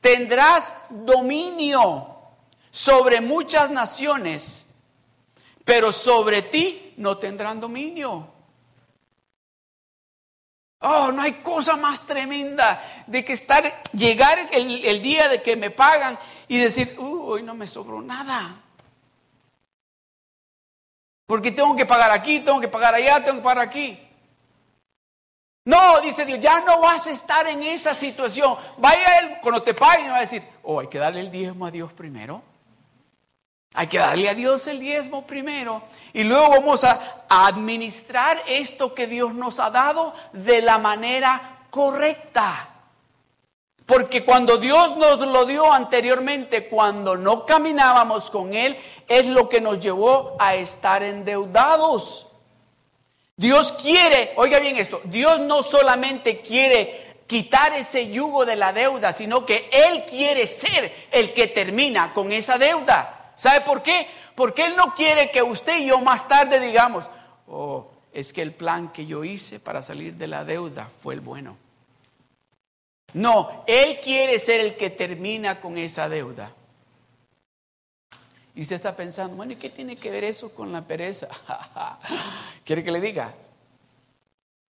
Tendrás 0.00 0.72
dominio 0.90 2.16
sobre 2.70 3.20
muchas 3.20 3.70
naciones, 3.70 4.66
pero 5.64 5.92
sobre 5.92 6.42
ti 6.42 6.94
no 6.96 7.18
tendrán 7.18 7.60
dominio. 7.60 8.28
Oh, 10.80 11.10
no 11.10 11.22
hay 11.22 11.32
cosa 11.42 11.76
más 11.76 12.02
tremenda 12.02 12.82
de 13.06 13.24
que 13.24 13.32
estar, 13.32 13.64
llegar 13.92 14.38
el, 14.52 15.02
día 15.02 15.28
de 15.28 15.42
que 15.42 15.56
me 15.56 15.70
pagan 15.70 16.18
y 16.48 16.58
decir, 16.58 16.96
hoy 16.98 17.42
no 17.42 17.54
me 17.54 17.66
sobró 17.66 18.02
nada. 18.02 18.62
Porque 21.26 21.50
tengo 21.50 21.74
que 21.74 21.86
pagar 21.86 22.10
aquí, 22.12 22.40
tengo 22.40 22.60
que 22.60 22.68
pagar 22.68 22.94
allá, 22.94 23.24
tengo 23.24 23.38
que 23.38 23.42
pagar 23.42 23.66
aquí. 23.66 24.05
No, 25.66 26.00
dice 26.00 26.24
Dios, 26.24 26.38
ya 26.38 26.60
no 26.60 26.80
vas 26.80 27.08
a 27.08 27.10
estar 27.10 27.46
en 27.48 27.60
esa 27.64 27.92
situación. 27.92 28.56
Vaya 28.78 29.18
él, 29.18 29.38
cuando 29.42 29.64
te 29.64 29.74
paguen, 29.74 30.12
va 30.12 30.18
a 30.18 30.20
decir, 30.20 30.46
oh, 30.62 30.78
hay 30.78 30.86
que 30.86 30.98
darle 30.98 31.20
el 31.20 31.30
diezmo 31.30 31.66
a 31.66 31.72
Dios 31.72 31.92
primero. 31.92 32.40
Hay 33.74 33.88
que 33.88 33.98
darle 33.98 34.28
a 34.28 34.34
Dios 34.34 34.68
el 34.68 34.78
diezmo 34.78 35.26
primero. 35.26 35.82
Y 36.12 36.22
luego 36.22 36.50
vamos 36.50 36.84
a 36.84 37.18
administrar 37.28 38.40
esto 38.46 38.94
que 38.94 39.08
Dios 39.08 39.34
nos 39.34 39.58
ha 39.58 39.70
dado 39.70 40.14
de 40.32 40.62
la 40.62 40.78
manera 40.78 41.66
correcta. 41.68 42.68
Porque 43.86 44.24
cuando 44.24 44.58
Dios 44.58 44.96
nos 44.96 45.18
lo 45.18 45.46
dio 45.46 45.72
anteriormente, 45.72 46.68
cuando 46.68 47.16
no 47.16 47.44
caminábamos 47.44 48.30
con 48.30 48.54
Él, 48.54 48.78
es 49.08 49.26
lo 49.26 49.48
que 49.48 49.60
nos 49.60 49.80
llevó 49.80 50.36
a 50.38 50.54
estar 50.54 51.02
endeudados. 51.02 52.28
Dios 53.36 53.72
quiere, 53.72 54.32
oiga 54.36 54.58
bien 54.60 54.76
esto, 54.76 55.02
Dios 55.04 55.40
no 55.40 55.62
solamente 55.62 56.40
quiere 56.40 57.16
quitar 57.26 57.74
ese 57.74 58.08
yugo 58.10 58.46
de 58.46 58.56
la 58.56 58.72
deuda, 58.72 59.12
sino 59.12 59.44
que 59.44 59.68
Él 59.70 60.04
quiere 60.08 60.46
ser 60.46 60.90
el 61.10 61.34
que 61.34 61.46
termina 61.48 62.14
con 62.14 62.32
esa 62.32 62.56
deuda. 62.56 63.32
¿Sabe 63.34 63.60
por 63.60 63.82
qué? 63.82 64.06
Porque 64.34 64.64
Él 64.64 64.76
no 64.76 64.94
quiere 64.94 65.30
que 65.30 65.42
usted 65.42 65.80
y 65.80 65.86
yo 65.86 66.00
más 66.00 66.28
tarde 66.28 66.60
digamos, 66.60 67.10
oh, 67.46 67.90
es 68.12 68.32
que 68.32 68.40
el 68.40 68.54
plan 68.54 68.90
que 68.92 69.04
yo 69.04 69.24
hice 69.24 69.60
para 69.60 69.82
salir 69.82 70.14
de 70.14 70.28
la 70.28 70.44
deuda 70.44 70.88
fue 70.88 71.14
el 71.14 71.20
bueno. 71.20 71.58
No, 73.12 73.64
Él 73.66 74.00
quiere 74.02 74.38
ser 74.38 74.60
el 74.60 74.76
que 74.76 74.88
termina 74.88 75.60
con 75.60 75.76
esa 75.76 76.08
deuda. 76.08 76.52
Y 78.56 78.62
usted 78.62 78.76
está 78.76 78.96
pensando, 78.96 79.36
bueno, 79.36 79.52
¿y 79.52 79.56
qué 79.56 79.68
tiene 79.68 79.96
que 79.96 80.10
ver 80.10 80.24
eso 80.24 80.54
con 80.54 80.72
la 80.72 80.80
pereza? 80.80 81.28
¿Quiere 82.64 82.82
que 82.82 82.90
le 82.90 83.02
diga? 83.02 83.34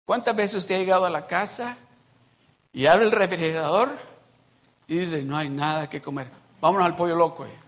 ¿Cuántas 0.04 0.34
veces 0.34 0.56
usted 0.56 0.74
ha 0.74 0.78
llegado 0.78 1.04
a 1.06 1.10
la 1.10 1.24
casa 1.24 1.78
y 2.72 2.86
abre 2.86 3.04
el 3.04 3.12
refrigerador 3.12 3.96
y 4.88 4.98
dice, 4.98 5.22
no 5.22 5.36
hay 5.36 5.48
nada 5.48 5.88
que 5.88 6.02
comer? 6.02 6.28
Vámonos 6.60 6.84
al 6.84 6.96
pollo 6.96 7.14
loco. 7.14 7.46
Eh". 7.46 7.58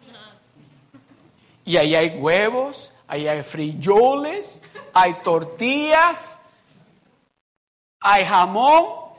Y 1.64 1.76
ahí 1.76 1.94
hay 1.94 2.18
huevos, 2.18 2.92
ahí 3.06 3.28
hay 3.28 3.42
frijoles, 3.42 4.60
hay 4.92 5.14
tortillas, 5.22 6.40
hay 8.00 8.24
jamón. 8.24 9.12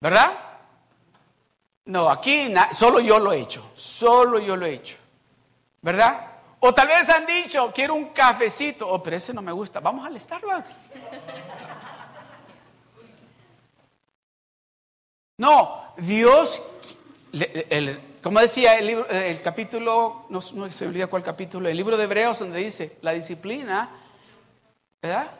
¿Verdad? 0.00 0.51
No, 1.84 2.08
aquí 2.08 2.52
solo 2.72 3.00
yo 3.00 3.18
lo 3.18 3.32
he 3.32 3.40
hecho, 3.40 3.70
solo 3.74 4.38
yo 4.38 4.56
lo 4.56 4.66
he 4.66 4.74
hecho. 4.74 4.96
¿Verdad? 5.80 6.32
O 6.60 6.72
tal 6.72 6.86
vez 6.86 7.08
han 7.10 7.26
dicho, 7.26 7.72
quiero 7.74 7.94
un 7.94 8.10
cafecito. 8.10 8.88
Oh, 8.88 9.02
pero 9.02 9.16
ese 9.16 9.34
no 9.34 9.42
me 9.42 9.50
gusta. 9.50 9.80
Vamos 9.80 10.06
al 10.06 10.18
Starbucks. 10.18 10.76
No, 15.38 15.82
Dios, 15.96 16.62
como 18.22 18.38
decía 18.38 18.78
el, 18.78 18.86
libro, 18.86 19.08
el 19.08 19.42
capítulo, 19.42 20.26
no, 20.28 20.40
se 20.40 20.54
me 20.54 20.88
olvida 20.88 21.08
cuál 21.08 21.24
capítulo, 21.24 21.68
el 21.68 21.76
libro 21.76 21.96
de 21.96 22.04
Hebreos 22.04 22.38
donde 22.38 22.58
dice, 22.58 22.96
la 23.02 23.10
disciplina, 23.10 23.90
¿verdad? 25.00 25.32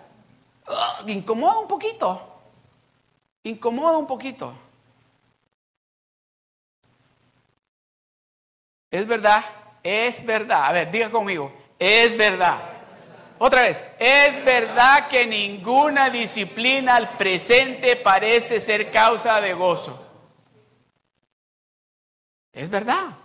Ah, 0.67 1.05
incomoda 1.07 1.61
un 1.61 1.69
poquito, 1.69 2.21
incomoda 3.45 3.97
un 3.97 4.09
poquito. 4.09 4.53
Es 8.93 9.07
verdad, 9.07 9.43
es 9.83 10.25
verdad. 10.25 10.67
A 10.67 10.73
ver, 10.73 10.91
diga 10.91 11.11
conmigo, 11.11 11.51
es 11.79 12.17
verdad. 12.17 12.61
Otra 13.39 13.63
vez, 13.63 13.83
es 13.99 14.45
verdad 14.45 15.09
que 15.09 15.27
ninguna 15.27 16.11
disciplina 16.11 16.97
al 16.97 17.17
presente 17.17 17.97
parece 17.97 18.61
ser 18.61 18.91
causa 18.93 19.41
de 19.41 19.55
gozo. 19.55 20.07
Es 22.53 22.69
verdad. 22.69 23.17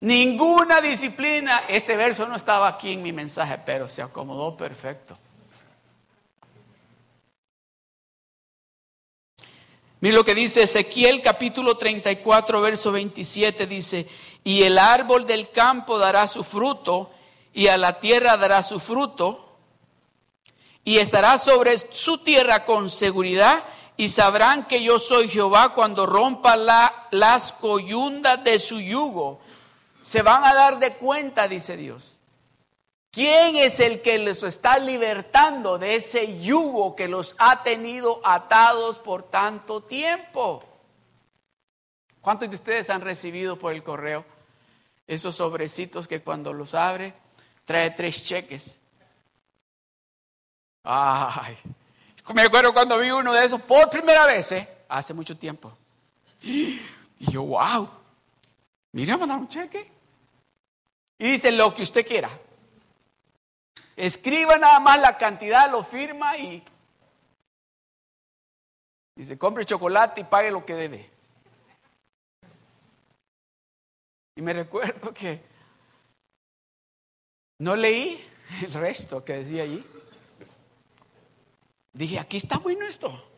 Ninguna 0.00 0.80
disciplina, 0.82 1.62
este 1.68 1.96
verso 1.96 2.28
no 2.28 2.36
estaba 2.36 2.68
aquí 2.68 2.92
en 2.92 3.02
mi 3.02 3.12
mensaje, 3.12 3.56
pero 3.64 3.88
se 3.88 4.02
acomodó 4.02 4.56
perfecto. 4.56 5.16
Mira 10.02 10.16
lo 10.16 10.24
que 10.24 10.34
dice 10.34 10.64
Ezequiel 10.64 11.22
capítulo 11.22 11.76
34, 11.76 12.60
verso 12.60 12.90
27, 12.90 13.68
dice, 13.68 14.08
y 14.42 14.64
el 14.64 14.76
árbol 14.76 15.28
del 15.28 15.52
campo 15.52 15.96
dará 15.96 16.26
su 16.26 16.42
fruto, 16.42 17.12
y 17.54 17.68
a 17.68 17.78
la 17.78 18.00
tierra 18.00 18.36
dará 18.36 18.64
su 18.64 18.80
fruto, 18.80 19.48
y 20.82 20.98
estará 20.98 21.38
sobre 21.38 21.78
su 21.78 22.18
tierra 22.18 22.64
con 22.64 22.90
seguridad, 22.90 23.62
y 23.96 24.08
sabrán 24.08 24.66
que 24.66 24.82
yo 24.82 24.98
soy 24.98 25.28
Jehová 25.28 25.72
cuando 25.72 26.04
rompa 26.04 26.56
la, 26.56 27.06
las 27.12 27.52
coyundas 27.52 28.42
de 28.42 28.58
su 28.58 28.80
yugo. 28.80 29.38
Se 30.02 30.22
van 30.22 30.44
a 30.44 30.52
dar 30.52 30.80
de 30.80 30.94
cuenta, 30.96 31.46
dice 31.46 31.76
Dios. 31.76 32.11
¿Quién 33.12 33.56
es 33.56 33.78
el 33.78 34.00
que 34.00 34.18
los 34.18 34.42
está 34.42 34.78
libertando 34.78 35.78
de 35.78 35.96
ese 35.96 36.40
yugo 36.40 36.96
que 36.96 37.08
los 37.08 37.34
ha 37.36 37.62
tenido 37.62 38.22
atados 38.24 38.98
por 38.98 39.24
tanto 39.24 39.82
tiempo? 39.82 40.64
¿Cuántos 42.22 42.48
de 42.48 42.56
ustedes 42.56 42.88
han 42.88 43.02
recibido 43.02 43.58
por 43.58 43.74
el 43.74 43.82
correo 43.82 44.24
esos 45.06 45.36
sobrecitos 45.36 46.08
que 46.08 46.22
cuando 46.22 46.54
los 46.54 46.74
abre 46.74 47.12
trae 47.66 47.90
tres 47.90 48.24
cheques? 48.24 48.78
Ay, 50.82 51.58
me 52.34 52.42
acuerdo 52.42 52.72
cuando 52.72 52.98
vi 52.98 53.10
uno 53.10 53.34
de 53.34 53.44
esos 53.44 53.60
por 53.60 53.90
primera 53.90 54.26
vez, 54.26 54.52
¿eh? 54.52 54.68
hace 54.88 55.12
mucho 55.12 55.36
tiempo. 55.36 55.76
Y 56.40 56.80
yo, 57.18 57.42
wow, 57.42 57.90
mira, 58.92 59.18
me 59.18 59.24
un 59.34 59.48
cheque. 59.48 59.90
Y 61.18 61.32
dice 61.32 61.52
lo 61.52 61.74
que 61.74 61.82
usted 61.82 62.06
quiera. 62.06 62.30
Escriba 63.96 64.56
nada 64.58 64.80
más 64.80 65.00
la 65.00 65.18
cantidad, 65.18 65.70
lo 65.70 65.84
firma 65.84 66.36
y 66.38 66.62
dice, 69.14 69.38
compre 69.38 69.64
chocolate 69.64 70.22
y 70.22 70.24
pague 70.24 70.50
lo 70.50 70.64
que 70.64 70.74
debe. 70.74 71.10
Y 74.36 74.42
me 74.42 74.52
recuerdo 74.54 75.12
que 75.12 75.42
no 77.58 77.76
leí 77.76 78.24
el 78.62 78.72
resto 78.72 79.24
que 79.24 79.34
decía 79.34 79.62
allí. 79.62 79.84
Dije, 81.92 82.18
aquí 82.18 82.38
está 82.38 82.58
bueno 82.58 82.86
esto. 82.86 83.28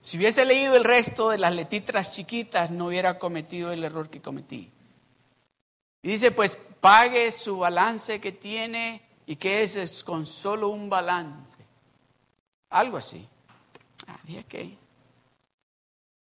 Si 0.00 0.18
hubiese 0.18 0.44
leído 0.44 0.76
el 0.76 0.84
resto 0.84 1.30
de 1.30 1.38
las 1.38 1.54
letitras 1.54 2.12
chiquitas, 2.12 2.70
no 2.70 2.86
hubiera 2.86 3.18
cometido 3.18 3.72
el 3.72 3.84
error 3.84 4.10
que 4.10 4.20
cometí. 4.20 4.70
Y 6.02 6.08
dice, 6.08 6.30
pues 6.30 6.58
pague 6.80 7.30
su 7.30 7.58
balance 7.58 8.20
que 8.20 8.32
tiene 8.32 9.02
¿Y 9.26 9.36
qué 9.36 9.62
es? 9.62 9.76
Es 9.76 10.04
con 10.04 10.26
solo 10.26 10.68
un 10.68 10.90
balance. 10.90 11.56
Algo 12.70 12.96
así. 12.96 13.28
Ah, 14.06 14.18
dije 14.24 14.44
que 14.44 14.76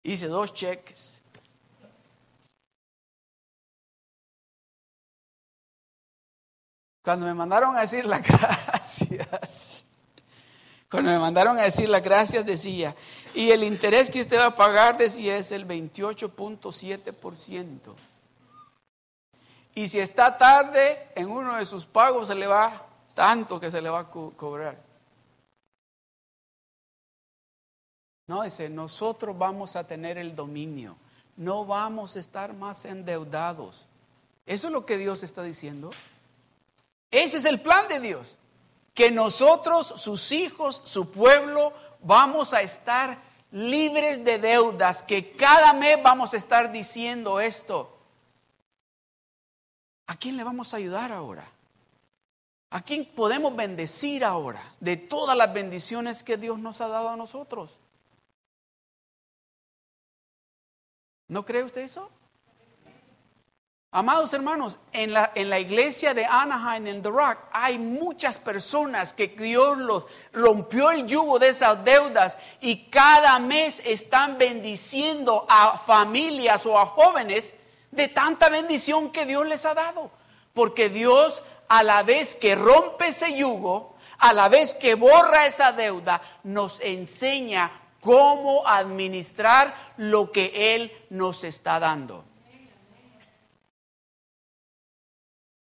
hice 0.03 0.27
dos 0.27 0.53
cheques. 0.53 1.21
Cuando 7.03 7.25
me 7.25 7.33
mandaron 7.33 7.75
a 7.77 7.81
decir 7.81 8.05
las 8.05 8.21
gracias, 8.27 9.85
cuando 10.89 11.11
me 11.11 11.19
mandaron 11.19 11.57
a 11.57 11.63
decir 11.63 11.87
las 11.87 12.03
gracias 12.03 12.45
decía, 12.45 12.93
y 13.33 13.51
el 13.51 13.63
interés 13.63 14.09
que 14.09 14.19
usted 14.19 14.39
va 14.39 14.47
a 14.47 14.55
pagar 14.55 14.97
decía 14.97 15.37
es 15.37 15.53
el 15.53 15.65
28.7%. 15.67 17.79
Y 19.75 19.87
si 19.87 19.99
está 19.99 20.37
tarde 20.37 21.07
en 21.15 21.29
uno 21.29 21.55
de 21.57 21.65
sus 21.65 21.85
pagos 21.85 22.27
se 22.27 22.35
le 22.35 22.47
va 22.47 22.86
tanto 23.17 23.59
que 23.59 23.71
se 23.71 23.81
le 23.81 23.89
va 23.89 24.01
a 24.01 24.09
cobrar. 24.11 24.77
No, 28.27 28.43
dice, 28.43 28.69
nosotros 28.69 29.35
vamos 29.35 29.75
a 29.75 29.87
tener 29.87 30.19
el 30.19 30.35
dominio, 30.35 30.95
no 31.35 31.65
vamos 31.65 32.15
a 32.15 32.19
estar 32.19 32.53
más 32.53 32.85
endeudados. 32.85 33.87
Eso 34.45 34.67
es 34.67 34.73
lo 34.73 34.85
que 34.85 34.99
Dios 34.99 35.23
está 35.23 35.41
diciendo. 35.41 35.89
Ese 37.09 37.37
es 37.37 37.45
el 37.45 37.59
plan 37.59 37.87
de 37.87 37.99
Dios, 37.99 38.37
que 38.93 39.09
nosotros, 39.09 39.87
sus 39.97 40.31
hijos, 40.31 40.83
su 40.85 41.09
pueblo, 41.09 41.73
vamos 42.03 42.53
a 42.53 42.61
estar 42.61 43.19
libres 43.49 44.23
de 44.23 44.37
deudas, 44.37 45.01
que 45.01 45.31
cada 45.31 45.73
mes 45.73 45.97
vamos 46.03 46.35
a 46.35 46.37
estar 46.37 46.71
diciendo 46.71 47.39
esto. 47.39 47.97
¿A 50.05 50.15
quién 50.15 50.37
le 50.37 50.43
vamos 50.43 50.75
a 50.75 50.77
ayudar 50.77 51.11
ahora? 51.11 51.56
¿A 52.69 52.81
quién 52.81 53.05
podemos 53.05 53.55
bendecir 53.55 54.25
ahora 54.25 54.61
de 54.79 54.97
todas 54.97 55.37
las 55.37 55.53
bendiciones 55.53 56.23
que 56.23 56.37
Dios 56.37 56.59
nos 56.59 56.81
ha 56.81 56.89
dado 56.89 57.09
a 57.09 57.15
nosotros? 57.15 57.79
¿No 61.29 61.45
cree 61.45 61.63
usted 61.63 61.81
eso? 61.81 62.09
Amados 63.91 64.33
hermanos, 64.33 64.79
en 64.91 65.13
la, 65.13 65.31
en 65.33 65.49
la, 65.49 65.59
iglesia 65.59 66.13
de 66.13 66.25
Anaheim, 66.25 66.87
en 66.87 67.01
The 67.01 67.09
Rock, 67.09 67.39
hay 67.51 67.79
muchas 67.79 68.37
personas 68.37 69.13
que 69.13 69.29
Dios 69.29 69.77
los 69.77 70.03
rompió 70.33 70.91
el 70.91 71.07
yugo 71.07 71.39
de 71.39 71.49
esas 71.49 71.83
deudas 71.85 72.37
y 72.59 72.89
cada 72.89 73.39
mes 73.39 73.81
están 73.85 74.37
bendiciendo 74.37 75.45
a 75.49 75.77
familias 75.77 76.65
o 76.65 76.77
a 76.77 76.85
jóvenes 76.85 77.55
de 77.91 78.09
tanta 78.09 78.49
bendición 78.49 79.09
que 79.09 79.25
Dios 79.25 79.47
les 79.47 79.65
ha 79.65 79.73
dado. 79.73 80.11
Porque 80.53 80.89
Dios 80.89 81.41
a 81.69 81.83
la 81.83 82.03
vez 82.03 82.35
que 82.35 82.55
rompe 82.55 83.07
ese 83.07 83.35
yugo, 83.35 83.95
a 84.17 84.33
la 84.33 84.49
vez 84.49 84.73
que 84.73 84.95
borra 84.95 85.45
esa 85.45 85.71
deuda, 85.71 86.21
nos 86.43 86.79
enseña 86.81 87.71
cómo 88.01 88.67
administrar 88.67 89.75
lo 89.97 90.31
que 90.31 90.75
Él 90.75 90.91
nos 91.09 91.43
está 91.43 91.79
dando. 91.79 92.23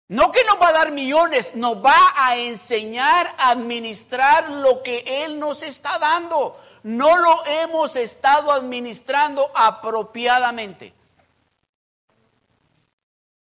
No 0.10 0.32
que 0.32 0.44
nos 0.46 0.62
va 0.62 0.70
a 0.70 0.74
dar 0.74 0.92
millones, 0.92 1.54
nos 1.56 1.84
va 1.84 2.14
a 2.16 2.38
enseñar 2.38 3.36
a 3.38 3.50
administrar 3.50 4.50
lo 4.50 4.82
que 4.82 5.04
Él 5.06 5.38
nos 5.38 5.64
está 5.64 6.00
dando. 6.00 6.58
No 6.84 7.18
lo 7.18 7.46
hemos 7.46 7.98
estado 7.98 8.54
administrando 8.54 9.52
apropiadamente. 9.54 10.94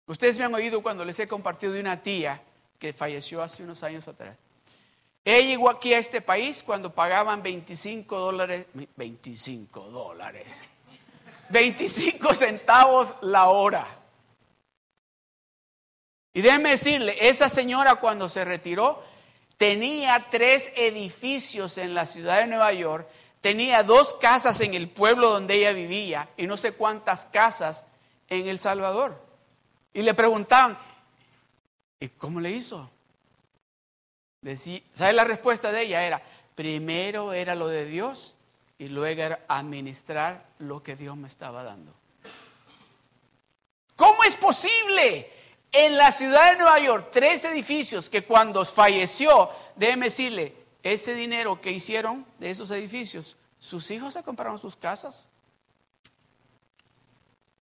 Ustedes 0.05 0.37
me 0.37 0.45
han 0.45 0.53
oído 0.53 0.81
cuando 0.81 1.05
les 1.05 1.19
he 1.19 1.27
compartido 1.27 1.73
de 1.73 1.79
una 1.79 2.01
tía 2.01 2.41
que 2.77 2.91
falleció 2.91 3.41
hace 3.41 3.63
unos 3.63 3.83
años 3.83 4.07
atrás. 4.07 4.35
Ella 5.25 5.47
llegó 5.47 5.69
aquí 5.69 5.93
a 5.93 5.99
este 5.99 6.19
país 6.19 6.63
cuando 6.63 6.93
pagaban 6.93 7.41
25 7.41 8.19
dólares, 8.19 8.65
25 8.97 9.89
dólares, 9.89 10.67
25 11.49 12.33
centavos 12.33 13.15
la 13.21 13.47
hora. 13.47 13.87
Y 16.33 16.41
déjenme 16.41 16.71
decirle, 16.71 17.15
esa 17.21 17.47
señora 17.47 17.95
cuando 17.95 18.27
se 18.27 18.43
retiró 18.43 19.03
tenía 19.55 20.27
tres 20.29 20.73
edificios 20.75 21.77
en 21.77 21.93
la 21.93 22.05
ciudad 22.05 22.39
de 22.39 22.47
Nueva 22.47 22.73
York, 22.73 23.07
tenía 23.39 23.83
dos 23.83 24.15
casas 24.15 24.59
en 24.59 24.73
el 24.73 24.89
pueblo 24.89 25.29
donde 25.29 25.53
ella 25.53 25.71
vivía 25.71 26.27
y 26.35 26.47
no 26.47 26.57
sé 26.57 26.73
cuántas 26.73 27.25
casas 27.27 27.85
en 28.27 28.47
El 28.49 28.59
Salvador. 28.59 29.21
Y 29.93 30.01
le 30.01 30.13
preguntaban, 30.13 30.77
¿y 31.99 32.09
cómo 32.09 32.39
le 32.39 32.51
hizo? 32.51 32.89
¿Sabe 34.93 35.13
la 35.13 35.23
respuesta 35.23 35.71
de 35.71 35.83
ella? 35.83 36.03
Era, 36.03 36.21
primero 36.55 37.33
era 37.33 37.55
lo 37.55 37.67
de 37.67 37.85
Dios 37.85 38.35
y 38.77 38.89
luego 38.89 39.21
era 39.21 39.39
administrar 39.47 40.45
lo 40.59 40.83
que 40.83 40.95
Dios 40.95 41.15
me 41.15 41.27
estaba 41.27 41.63
dando. 41.63 41.93
¿Cómo 43.95 44.23
es 44.23 44.35
posible? 44.35 45.31
En 45.71 45.97
la 45.97 46.11
ciudad 46.11 46.51
de 46.51 46.57
Nueva 46.57 46.79
York, 46.79 47.09
tres 47.11 47.45
edificios 47.45 48.09
que 48.09 48.23
cuando 48.23 48.65
falleció, 48.65 49.49
déjeme 49.75 50.07
decirle, 50.07 50.55
ese 50.83 51.15
dinero 51.15 51.61
que 51.61 51.71
hicieron 51.71 52.25
de 52.39 52.49
esos 52.49 52.69
edificios, 52.71 53.37
sus 53.59 53.89
hijos 53.91 54.13
se 54.13 54.23
compraron 54.23 54.59
sus 54.59 54.75
casas. 54.75 55.27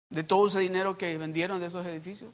De 0.09 0.23
todo 0.23 0.47
ese 0.47 0.59
dinero 0.59 0.97
que 0.97 1.17
vendieron 1.17 1.59
de 1.59 1.67
esos 1.67 1.85
edificios. 1.85 2.31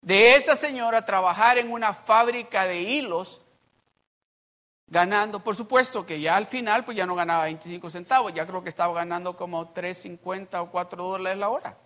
De 0.00 0.34
esa 0.34 0.56
señora 0.56 1.04
trabajar 1.04 1.58
en 1.58 1.70
una 1.70 1.94
fábrica 1.94 2.64
de 2.64 2.82
hilos 2.82 3.40
ganando, 4.88 5.42
por 5.42 5.54
supuesto 5.54 6.06
que 6.06 6.20
ya 6.20 6.36
al 6.36 6.46
final 6.46 6.84
pues 6.84 6.96
ya 6.96 7.06
no 7.06 7.14
ganaba 7.14 7.44
25 7.44 7.90
centavos, 7.90 8.32
ya 8.32 8.46
creo 8.46 8.62
que 8.62 8.68
estaba 8.68 8.94
ganando 8.94 9.36
como 9.36 9.72
3.50 9.74 10.62
o 10.62 10.70
4 10.70 11.04
dólares 11.04 11.38
la 11.38 11.48
hora. 11.48 11.78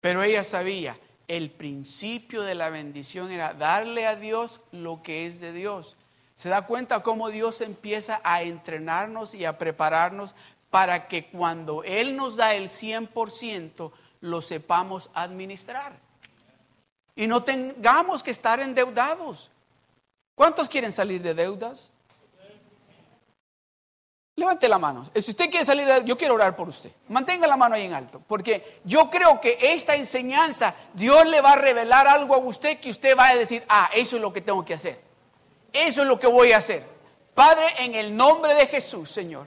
Pero 0.00 0.22
ella 0.22 0.44
sabía, 0.44 0.98
el 1.26 1.50
principio 1.50 2.42
de 2.42 2.54
la 2.54 2.70
bendición 2.70 3.30
era 3.30 3.52
darle 3.52 4.06
a 4.06 4.16
Dios 4.16 4.60
lo 4.70 5.02
que 5.02 5.26
es 5.26 5.40
de 5.40 5.52
Dios. 5.52 5.96
Se 6.38 6.48
da 6.48 6.62
cuenta 6.62 7.02
cómo 7.02 7.30
Dios 7.30 7.60
empieza 7.62 8.20
a 8.22 8.42
entrenarnos 8.42 9.34
y 9.34 9.44
a 9.44 9.58
prepararnos 9.58 10.36
para 10.70 11.08
que 11.08 11.26
cuando 11.26 11.82
Él 11.82 12.14
nos 12.14 12.36
da 12.36 12.54
el 12.54 12.68
100% 12.68 13.90
lo 14.20 14.40
sepamos 14.40 15.10
administrar 15.14 15.98
y 17.16 17.26
no 17.26 17.42
tengamos 17.42 18.22
que 18.22 18.30
estar 18.30 18.60
endeudados. 18.60 19.50
¿Cuántos 20.36 20.68
quieren 20.68 20.92
salir 20.92 21.20
de 21.22 21.34
deudas? 21.34 21.90
Levante 24.36 24.68
la 24.68 24.78
mano. 24.78 25.10
Si 25.12 25.32
usted 25.32 25.50
quiere 25.50 25.66
salir 25.66 25.88
de 25.88 26.04
yo 26.04 26.16
quiero 26.16 26.34
orar 26.34 26.54
por 26.54 26.68
usted. 26.68 26.92
Mantenga 27.08 27.48
la 27.48 27.56
mano 27.56 27.74
ahí 27.74 27.82
en 27.82 27.94
alto. 27.94 28.22
Porque 28.24 28.80
yo 28.84 29.10
creo 29.10 29.40
que 29.40 29.58
esta 29.60 29.96
enseñanza, 29.96 30.76
Dios 30.94 31.26
le 31.26 31.40
va 31.40 31.54
a 31.54 31.56
revelar 31.56 32.06
algo 32.06 32.36
a 32.36 32.38
usted 32.38 32.78
que 32.78 32.90
usted 32.90 33.18
va 33.18 33.26
a 33.26 33.34
decir, 33.34 33.64
ah, 33.68 33.90
eso 33.92 34.14
es 34.14 34.22
lo 34.22 34.32
que 34.32 34.40
tengo 34.40 34.64
que 34.64 34.74
hacer. 34.74 35.07
Eso 35.72 36.02
es 36.02 36.08
lo 36.08 36.18
que 36.18 36.26
voy 36.26 36.52
a 36.52 36.58
hacer. 36.58 36.84
Padre, 37.34 37.66
en 37.78 37.94
el 37.94 38.16
nombre 38.16 38.54
de 38.54 38.66
Jesús, 38.66 39.10
Señor. 39.10 39.46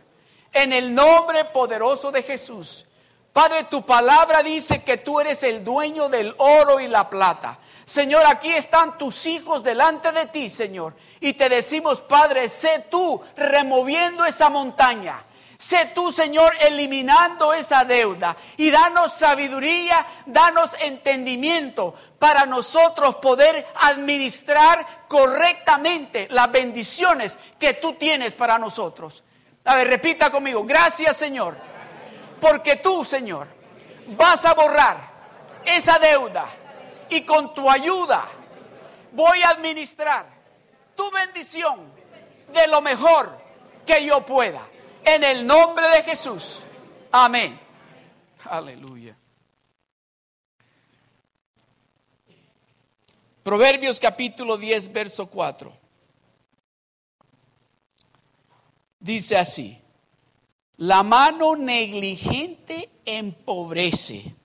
En 0.53 0.73
el 0.73 0.93
nombre 0.93 1.45
poderoso 1.45 2.11
de 2.11 2.23
Jesús. 2.23 2.85
Padre, 3.33 3.63
tu 3.65 3.85
palabra 3.85 4.43
dice 4.43 4.83
que 4.83 4.97
tú 4.97 5.19
eres 5.19 5.43
el 5.43 5.63
dueño 5.63 6.09
del 6.09 6.35
oro 6.37 6.79
y 6.79 6.87
la 6.87 7.09
plata. 7.09 7.59
Señor, 7.85 8.23
aquí 8.25 8.51
están 8.51 8.97
tus 8.97 9.25
hijos 9.25 9.63
delante 9.63 10.11
de 10.11 10.25
ti, 10.27 10.49
Señor. 10.49 10.95
Y 11.21 11.33
te 11.33 11.47
decimos, 11.47 12.01
Padre, 12.01 12.49
sé 12.49 12.85
tú 12.89 13.21
removiendo 13.35 14.25
esa 14.25 14.49
montaña. 14.49 15.25
Sé 15.61 15.91
tú, 15.93 16.11
Señor, 16.11 16.51
eliminando 16.59 17.53
esa 17.53 17.85
deuda 17.85 18.35
y 18.57 18.71
danos 18.71 19.13
sabiduría, 19.13 20.07
danos 20.25 20.75
entendimiento 20.81 21.93
para 22.17 22.47
nosotros 22.47 23.17
poder 23.17 23.67
administrar 23.75 25.05
correctamente 25.07 26.27
las 26.31 26.51
bendiciones 26.51 27.37
que 27.59 27.75
tú 27.75 27.93
tienes 27.93 28.33
para 28.33 28.57
nosotros. 28.57 29.23
A 29.65 29.75
ver, 29.75 29.87
repita 29.87 30.31
conmigo, 30.31 30.63
gracias 30.63 31.15
Señor 31.15 31.55
porque 32.39 32.77
tú, 32.77 33.05
Señor, 33.05 33.47
vas 34.17 34.43
a 34.45 34.55
borrar 34.55 34.97
esa 35.63 35.99
deuda 35.99 36.47
y 37.07 37.21
con 37.21 37.53
tu 37.53 37.69
ayuda 37.69 38.25
voy 39.11 39.43
a 39.43 39.49
administrar 39.49 40.25
tu 40.95 41.11
bendición 41.11 41.81
de 42.51 42.65
lo 42.65 42.81
mejor 42.81 43.39
que 43.85 44.03
yo 44.03 44.25
pueda. 44.25 44.70
En 45.03 45.23
el 45.23 45.45
nombre 45.45 45.87
de 45.89 46.03
Jesús. 46.03 46.63
Amén. 47.11 47.59
Aleluya. 48.45 49.15
Proverbios 53.43 53.99
capítulo 53.99 54.57
10, 54.57 54.93
verso 54.93 55.27
4. 55.27 55.73
Dice 58.99 59.37
así. 59.37 59.81
La 60.77 61.03
mano 61.03 61.55
negligente 61.55 62.89
empobrece, 63.05 64.35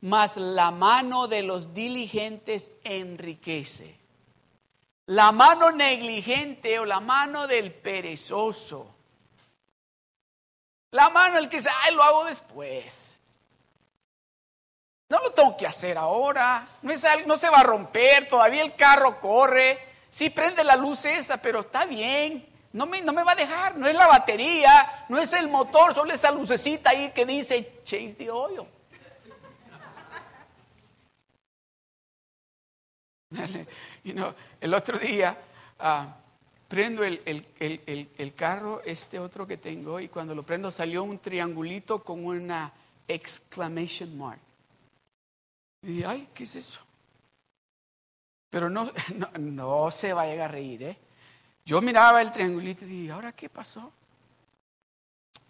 mas 0.00 0.36
la 0.36 0.70
mano 0.70 1.26
de 1.28 1.42
los 1.42 1.74
diligentes 1.74 2.70
enriquece. 2.84 3.98
La 5.06 5.32
mano 5.32 5.72
negligente 5.72 6.78
o 6.78 6.84
la 6.84 7.00
mano 7.00 7.46
del 7.46 7.72
perezoso. 7.72 8.94
La 10.92 11.08
mano 11.10 11.38
el 11.38 11.48
que 11.48 11.58
dice, 11.58 11.70
ay, 11.82 11.94
lo 11.94 12.02
hago 12.02 12.24
después. 12.24 13.18
No 15.08 15.18
lo 15.18 15.30
tengo 15.30 15.56
que 15.56 15.66
hacer 15.66 15.98
ahora. 15.98 16.66
No, 16.82 16.92
no 17.26 17.36
se 17.36 17.50
va 17.50 17.58
a 17.58 17.64
romper. 17.64 18.28
Todavía 18.28 18.62
el 18.62 18.74
carro 18.74 19.20
corre. 19.20 19.78
Sí, 20.08 20.30
prende 20.30 20.64
la 20.64 20.76
luz 20.76 21.04
esa, 21.04 21.36
pero 21.36 21.60
está 21.60 21.84
bien. 21.84 22.50
No 22.72 22.86
me, 22.86 23.00
no 23.00 23.12
me 23.12 23.24
va 23.24 23.32
a 23.32 23.36
dejar, 23.36 23.76
no 23.76 23.88
es 23.88 23.94
la 23.96 24.06
batería, 24.06 25.04
no 25.08 25.18
es 25.18 25.32
el 25.32 25.48
motor, 25.48 25.92
solo 25.92 26.12
esa 26.12 26.30
lucecita 26.30 26.90
ahí 26.90 27.10
que 27.10 27.26
dice 27.26 27.80
chase 27.82 28.14
the 28.14 28.30
oil. 28.30 28.64
el 34.60 34.74
otro 34.74 34.98
día 34.98 35.36
ah, 35.78 36.14
prendo 36.70 37.02
el, 37.02 37.20
el, 37.58 38.34
carro, 38.36 38.80
este 38.84 39.18
otro 39.18 39.44
que 39.44 39.56
tengo, 39.56 39.98
y 39.98 40.06
cuando 40.06 40.36
lo 40.36 40.46
prendo 40.46 40.70
salió 40.70 41.02
un 41.02 41.18
triangulito 41.18 42.04
con 42.04 42.24
una 42.24 42.72
exclamation 43.08 44.16
mark. 44.16 44.38
Y 45.82 46.04
ay, 46.04 46.28
¿qué 46.32 46.44
es 46.44 46.54
eso? 46.54 46.80
Pero 48.50 48.70
no, 48.70 48.88
no, 49.16 49.28
no 49.36 49.90
se 49.90 50.12
vaya 50.12 50.44
a 50.44 50.48
reír, 50.48 50.84
¿eh? 50.84 50.96
Yo 51.66 51.82
miraba 51.82 52.22
el 52.22 52.30
triangulito 52.30 52.84
y 52.84 52.88
dije, 52.88 53.10
¿ahora 53.10 53.32
qué 53.32 53.48
pasó? 53.48 53.92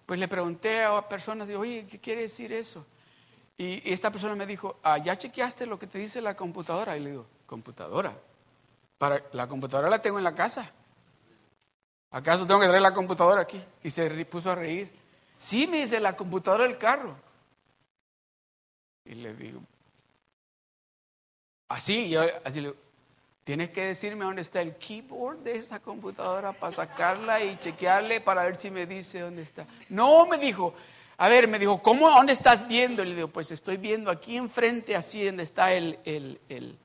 Pues 0.07 0.19
le 0.19 0.27
pregunté 0.27 0.85
a 0.85 1.07
personas, 1.07 1.47
digo, 1.47 1.61
oye, 1.61 1.87
¿qué 1.87 1.99
quiere 1.99 2.23
decir 2.23 2.51
eso? 2.51 2.87
Y 3.59 3.93
esta 3.93 4.11
persona 4.11 4.35
me 4.35 4.47
dijo, 4.47 4.79
ah, 4.83 4.97
¿ya 4.97 5.15
chequeaste 5.15 5.67
lo 5.67 5.79
que 5.79 5.87
te 5.87 5.99
dice 5.99 6.23
la 6.23 6.35
computadora? 6.35 6.97
Y 6.97 7.01
le 7.01 7.11
digo, 7.11 7.27
¿computadora? 7.45 8.19
Para, 8.97 9.23
la 9.33 9.47
computadora 9.47 9.91
la 9.91 10.01
tengo 10.01 10.17
en 10.17 10.25
la 10.25 10.35
casa. 10.35 10.73
¿Acaso 12.11 12.47
tengo 12.47 12.61
que 12.61 12.67
traer 12.67 12.83
la 12.83 12.95
computadora 12.95 13.43
aquí? 13.43 13.63
Y 13.83 13.91
se 13.91 14.25
puso 14.25 14.51
a 14.51 14.55
reír. 14.55 14.91
Sí, 15.37 15.67
me 15.67 15.79
dice, 15.81 16.01
la 16.01 16.17
computadora 16.17 16.65
del 16.65 16.77
carro. 16.77 17.17
Y 19.05 19.15
le 19.15 19.35
digo, 19.35 19.61
así, 21.69 22.11
yo 22.11 22.23
así 22.45 22.61
le 22.61 22.69
digo, 22.69 22.91
Tienes 23.51 23.71
que 23.71 23.85
decirme 23.85 24.25
dónde 24.25 24.43
está 24.43 24.61
el 24.61 24.77
keyboard 24.77 25.39
de 25.39 25.57
esa 25.57 25.81
computadora 25.81 26.53
para 26.53 26.71
sacarla 26.71 27.43
y 27.43 27.57
chequearle 27.57 28.21
para 28.21 28.45
ver 28.45 28.55
si 28.55 28.71
me 28.71 28.87
dice 28.87 29.19
dónde 29.19 29.43
está. 29.43 29.67
No, 29.89 30.25
me 30.27 30.39
dijo. 30.39 30.73
A 31.17 31.29
ver, 31.29 31.49
me 31.49 31.59
dijo, 31.59 31.83
¿cómo, 31.83 32.09
dónde 32.11 32.33
estás 32.33 32.69
viendo? 32.69 33.03
Y 33.03 33.09
le 33.09 33.15
digo, 33.17 33.27
pues 33.27 33.51
estoy 33.51 33.77
viendo 33.77 34.09
aquí 34.09 34.37
enfrente, 34.37 34.95
así 34.95 35.25
donde 35.27 35.43
está 35.43 35.73
el, 35.73 35.99
el, 36.05 36.41
el, 36.49 36.79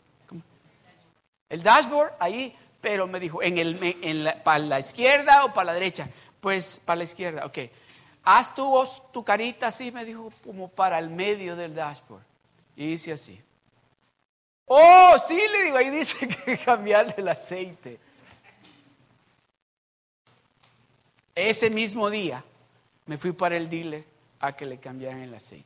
el 1.49 1.61
dashboard, 1.61 2.13
ahí. 2.19 2.57
Pero 2.85 3.07
me 3.07 3.19
dijo, 3.19 3.41
¿en 3.41 3.57
el, 3.57 3.97
en 4.03 4.23
la, 4.23 4.43
¿para 4.43 4.59
la 4.59 4.79
izquierda 4.79 5.43
o 5.43 5.51
para 5.51 5.65
la 5.65 5.73
derecha? 5.73 6.07
Pues 6.39 6.79
para 6.85 6.97
la 6.97 7.05
izquierda, 7.05 7.43
ok. 7.43 7.57
Haz 8.23 8.53
tu, 8.53 8.71
tu 9.11 9.23
carita 9.23 9.69
así, 9.69 9.91
me 9.91 10.05
dijo, 10.05 10.29
como 10.43 10.67
para 10.67 10.99
el 10.99 11.09
medio 11.09 11.55
del 11.55 11.73
dashboard. 11.73 12.21
Y 12.75 12.89
hice 12.89 13.13
así. 13.13 13.41
Oh, 14.67 15.15
sí, 15.27 15.33
le 15.35 15.63
digo, 15.63 15.77
ahí 15.77 15.89
dice 15.89 16.27
que 16.45 16.59
cambiarle 16.59 17.15
el 17.17 17.27
aceite. 17.27 17.99
Ese 21.33 21.71
mismo 21.71 22.11
día 22.11 22.43
me 23.07 23.17
fui 23.17 23.31
para 23.31 23.57
el 23.57 23.67
dealer 23.67 24.05
a 24.41 24.55
que 24.55 24.67
le 24.67 24.77
cambiaran 24.77 25.21
el 25.21 25.33
aceite. 25.33 25.65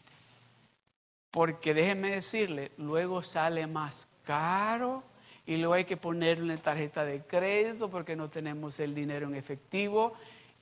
Porque 1.32 1.74
déjeme 1.74 2.12
decirle, 2.12 2.72
luego 2.78 3.24
sale 3.24 3.68
más 3.68 4.08
caro 4.24 5.04
y 5.50 5.58
luego 5.58 5.74
hay 5.74 5.86
que 5.86 5.98
ponerle 5.98 6.44
una 6.44 6.58
tarjeta 6.58 7.04
de 7.04 7.24
crédito 7.24 7.90
porque 7.90 8.16
no 8.16 8.30
tenemos 8.30 8.80
el 8.80 8.94
dinero 8.94 9.26
en 9.26 9.34
efectivo 9.34 10.14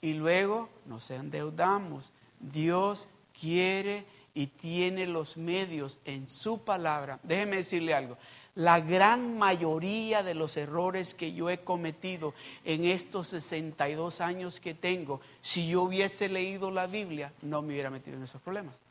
y 0.01 0.13
luego 0.13 0.69
nos 0.85 1.11
endeudamos. 1.11 2.13
Dios 2.39 3.09
quiere 3.37 4.05
y 4.33 4.47
tiene 4.47 5.05
los 5.05 5.35
medios 5.35 5.99
en 6.05 6.29
su 6.29 6.63
palabra. 6.63 7.19
Déjeme 7.23 7.57
decirle 7.57 7.93
algo. 7.93 8.17
La 8.55 8.79
gran 8.79 9.37
mayoría 9.37 10.23
de 10.23 10.35
los 10.35 10.55
errores 10.55 11.13
que 11.13 11.33
yo 11.33 11.49
he 11.49 11.57
cometido 11.57 12.33
en 12.63 12.85
estos 12.85 13.27
62 13.27 14.21
años 14.21 14.61
que 14.61 14.73
tengo, 14.73 15.19
si 15.41 15.67
yo 15.67 15.81
hubiese 15.81 16.29
leído 16.29 16.71
la 16.71 16.87
Biblia, 16.87 17.33
no 17.41 17.61
me 17.61 17.73
hubiera 17.73 17.89
metido 17.89 18.15
en 18.15 18.23
esos 18.23 18.41
problemas. 18.41 18.86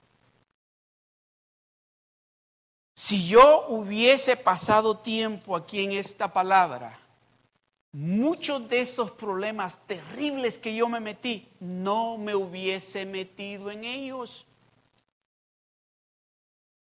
Si 3.06 3.28
yo 3.28 3.66
hubiese 3.68 4.36
pasado 4.36 4.96
tiempo 4.96 5.54
aquí 5.54 5.84
en 5.84 5.92
esta 5.92 6.32
palabra, 6.32 6.98
muchos 7.92 8.68
de 8.68 8.80
esos 8.80 9.12
problemas 9.12 9.78
terribles 9.86 10.58
que 10.58 10.74
yo 10.74 10.88
me 10.88 10.98
metí, 10.98 11.46
no 11.60 12.18
me 12.18 12.34
hubiese 12.34 13.06
metido 13.06 13.70
en 13.70 13.84
ellos. 13.84 14.44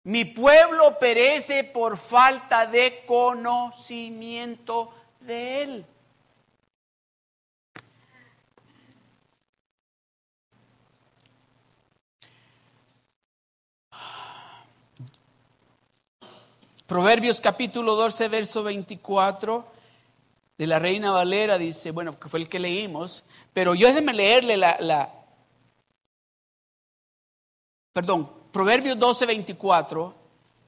Mi 0.05 0.25
pueblo 0.25 1.01
perece 1.01 1.65
por 1.65 1.99
falta 1.99 2.65
de 2.65 3.05
conocimiento 3.07 4.95
de 5.19 5.63
Él. 5.65 5.87
Proverbios 16.95 17.41
capítulo 17.41 17.97
12, 17.97 18.29
verso 18.29 18.63
24 18.63 19.67
de 20.57 20.67
la 20.69 20.79
Reina 20.79 21.11
Valera 21.11 21.59
dice, 21.59 21.91
bueno, 21.91 22.17
que 22.21 22.29
fue 22.29 22.39
el 22.39 22.49
que 22.49 22.61
leímos, 22.61 23.25
pero 23.53 23.75
yo 23.75 23.89
déjeme 23.89 24.15
leerle 24.15 24.57
la, 24.57 25.13
perdón, 27.93 28.31
Proverbios 28.53 28.97
12, 28.97 29.27
24, 29.27 30.15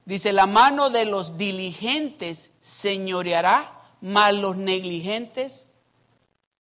dice, 0.04 0.32
la 0.32 0.48
mano 0.48 0.90
de 0.90 1.04
los 1.04 1.38
diligentes 1.38 2.50
señoreará, 2.60 3.92
más 4.00 4.34
los 4.34 4.56
negligentes, 4.56 5.68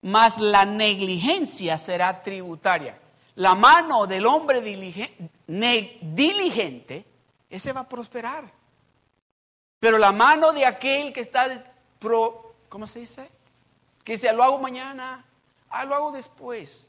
más 0.00 0.40
la 0.40 0.64
negligencia 0.64 1.78
será 1.78 2.24
tributaria. 2.24 2.98
La 3.36 3.54
mano 3.54 4.08
del 4.08 4.26
hombre 4.26 4.60
diligente, 4.60 5.14
ese 7.48 7.72
va 7.72 7.82
a 7.82 7.88
prosperar. 7.88 8.61
Pero 9.82 9.98
la 9.98 10.12
mano 10.12 10.52
de 10.52 10.64
aquel 10.64 11.12
que 11.12 11.22
está, 11.22 11.64
pro, 11.98 12.54
¿cómo 12.68 12.86
se 12.86 13.00
dice? 13.00 13.28
Que 14.04 14.12
dice, 14.12 14.32
lo 14.32 14.44
hago 14.44 14.56
mañana, 14.56 15.24
ah, 15.68 15.84
lo 15.84 15.96
hago 15.96 16.12
después. 16.12 16.88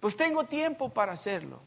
Pues 0.00 0.16
tengo 0.16 0.42
tiempo 0.42 0.88
para 0.88 1.12
hacerlo. 1.12 1.60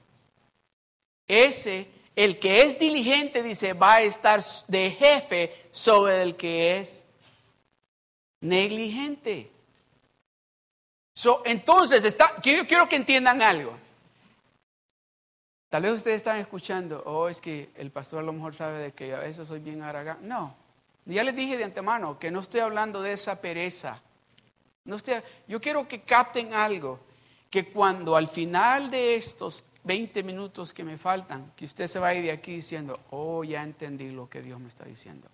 Ese, 1.30 1.88
el 2.14 2.40
que 2.40 2.64
es 2.64 2.78
diligente, 2.78 3.42
dice, 3.42 3.72
va 3.72 3.94
a 3.94 4.02
estar 4.02 4.44
de 4.68 4.92
jefe 4.92 5.56
sobre 5.72 6.22
el 6.22 6.36
que 6.36 6.78
es 6.82 7.06
negligente. 8.42 9.50
entonces, 11.46 12.04
está, 12.04 12.36
quiero, 12.44 12.68
quiero 12.68 12.90
que 12.90 12.98
entiendan 12.98 13.42
algo. 13.42 13.78
Tal 15.70 15.84
vez 15.84 15.94
ustedes 15.94 16.18
están 16.18 16.36
escuchando, 16.36 17.02
oh, 17.06 17.30
es 17.30 17.40
que 17.40 17.70
el 17.76 17.92
pastor 17.92 18.20
a 18.20 18.24
lo 18.24 18.34
mejor 18.34 18.54
sabe 18.54 18.80
de 18.80 18.92
que 18.92 19.14
a 19.14 19.20
veces 19.20 19.48
soy 19.48 19.62
bien 19.62 19.82
aragán. 19.82 20.18
No, 20.22 20.65
ya 21.14 21.24
les 21.24 21.36
dije 21.36 21.58
de 21.58 21.64
antemano 21.64 22.18
que 22.18 22.32
no 22.32 22.40
estoy 22.40 22.62
hablando 22.62 23.02
de 23.02 23.14
esa 23.14 23.40
pereza. 23.40 24.02
No 24.86 24.96
estoy, 24.96 25.16
yo 25.48 25.62
quiero 25.62 25.88
que 25.88 26.02
capten 26.02 26.54
algo, 26.54 27.00
que 27.50 27.72
cuando 27.72 28.16
al 28.16 28.28
final 28.28 28.90
de 28.90 29.16
estos 29.16 29.64
20 29.84 30.24
minutos 30.24 30.74
que 30.74 30.84
me 30.84 30.98
faltan, 30.98 31.54
que 31.56 31.66
usted 31.66 31.88
se 31.88 32.00
vaya 32.00 32.22
de 32.22 32.32
aquí 32.32 32.56
diciendo, 32.56 33.00
oh, 33.12 33.44
ya 33.44 33.62
entendí 33.62 34.10
lo 34.10 34.28
que 34.28 34.42
Dios 34.42 34.60
me 34.60 34.68
está 34.68 34.86
diciendo. 34.86 35.30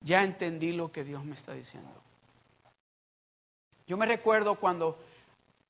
Ya 0.00 0.22
entendí 0.22 0.72
lo 0.72 0.92
que 0.92 1.02
Dios 1.02 1.24
me 1.24 1.34
está 1.34 1.54
diciendo. 1.54 1.90
Yo 3.86 3.96
me 3.96 4.06
recuerdo 4.06 4.54
cuando 4.56 4.98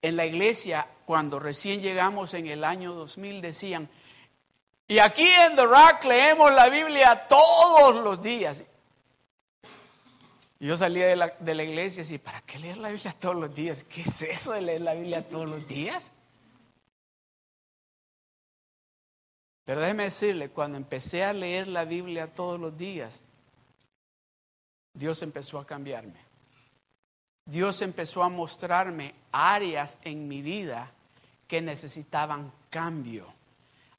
en 0.03 0.17
la 0.17 0.27
iglesia, 0.27 0.87
cuando 1.07 1.41
recién 1.41 1.81
llegamos 1.81 2.35
en 2.35 2.47
el 2.47 2.63
año 2.63 2.93
2000, 2.93 3.41
decían, 3.41 3.89
y 4.87 4.99
aquí 4.99 5.27
en 5.27 5.57
The 5.57 5.65
Rock 5.65 6.05
leemos 6.05 6.53
la 6.53 6.69
Biblia 6.69 7.27
todos 7.27 7.97
los 7.97 8.21
días. 8.21 8.63
Y 10.61 10.67
yo 10.67 10.77
salía 10.77 11.07
de 11.07 11.17
la, 11.17 11.29
de 11.39 11.55
la 11.55 11.63
iglesia 11.63 12.01
y 12.01 12.03
decía, 12.05 12.23
¿para 12.23 12.41
qué 12.43 12.59
leer 12.59 12.77
la 12.77 12.91
Biblia 12.91 13.15
todos 13.19 13.37
los 13.37 13.55
días? 13.55 13.85
¿Qué 13.85 14.03
es 14.03 14.23
eso 14.23 14.53
de 14.53 14.63
leer 14.63 14.83
la 14.83 14.95
Biblia 14.95 15.27
todos 15.27 15.49
los 15.49 15.67
días? 15.67 16.13
Pero 19.65 19.81
déjeme 19.81 20.05
decirle, 20.05 20.51
cuando 20.51 20.77
empecé 20.77 21.25
a 21.25 21.33
leer 21.33 21.69
la 21.69 21.87
Biblia 21.87 22.33
todos 22.33 22.61
los 22.61 22.77
días, 22.77 23.23
Dios 24.93 25.23
empezó 25.23 25.59
a 25.59 25.67
cambiarme. 25.67 26.21
Dios 27.47 27.81
empezó 27.83 28.23
a 28.23 28.29
mostrarme 28.29 29.15
áreas 29.33 29.99
en 30.03 30.29
mi 30.29 30.43
vida 30.43 30.93
que 31.49 31.61
necesitaban 31.61 32.53
cambio 32.71 33.34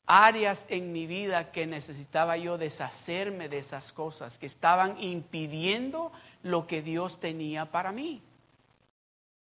áreas 0.07 0.65
en 0.69 0.91
mi 0.91 1.07
vida 1.07 1.51
que 1.51 1.65
necesitaba 1.65 2.37
yo 2.37 2.57
deshacerme 2.57 3.49
de 3.49 3.59
esas 3.59 3.91
cosas 3.91 4.37
que 4.37 4.45
estaban 4.45 5.01
impidiendo 5.01 6.11
lo 6.43 6.67
que 6.67 6.81
Dios 6.81 7.19
tenía 7.19 7.65
para 7.65 7.91
mí. 7.91 8.21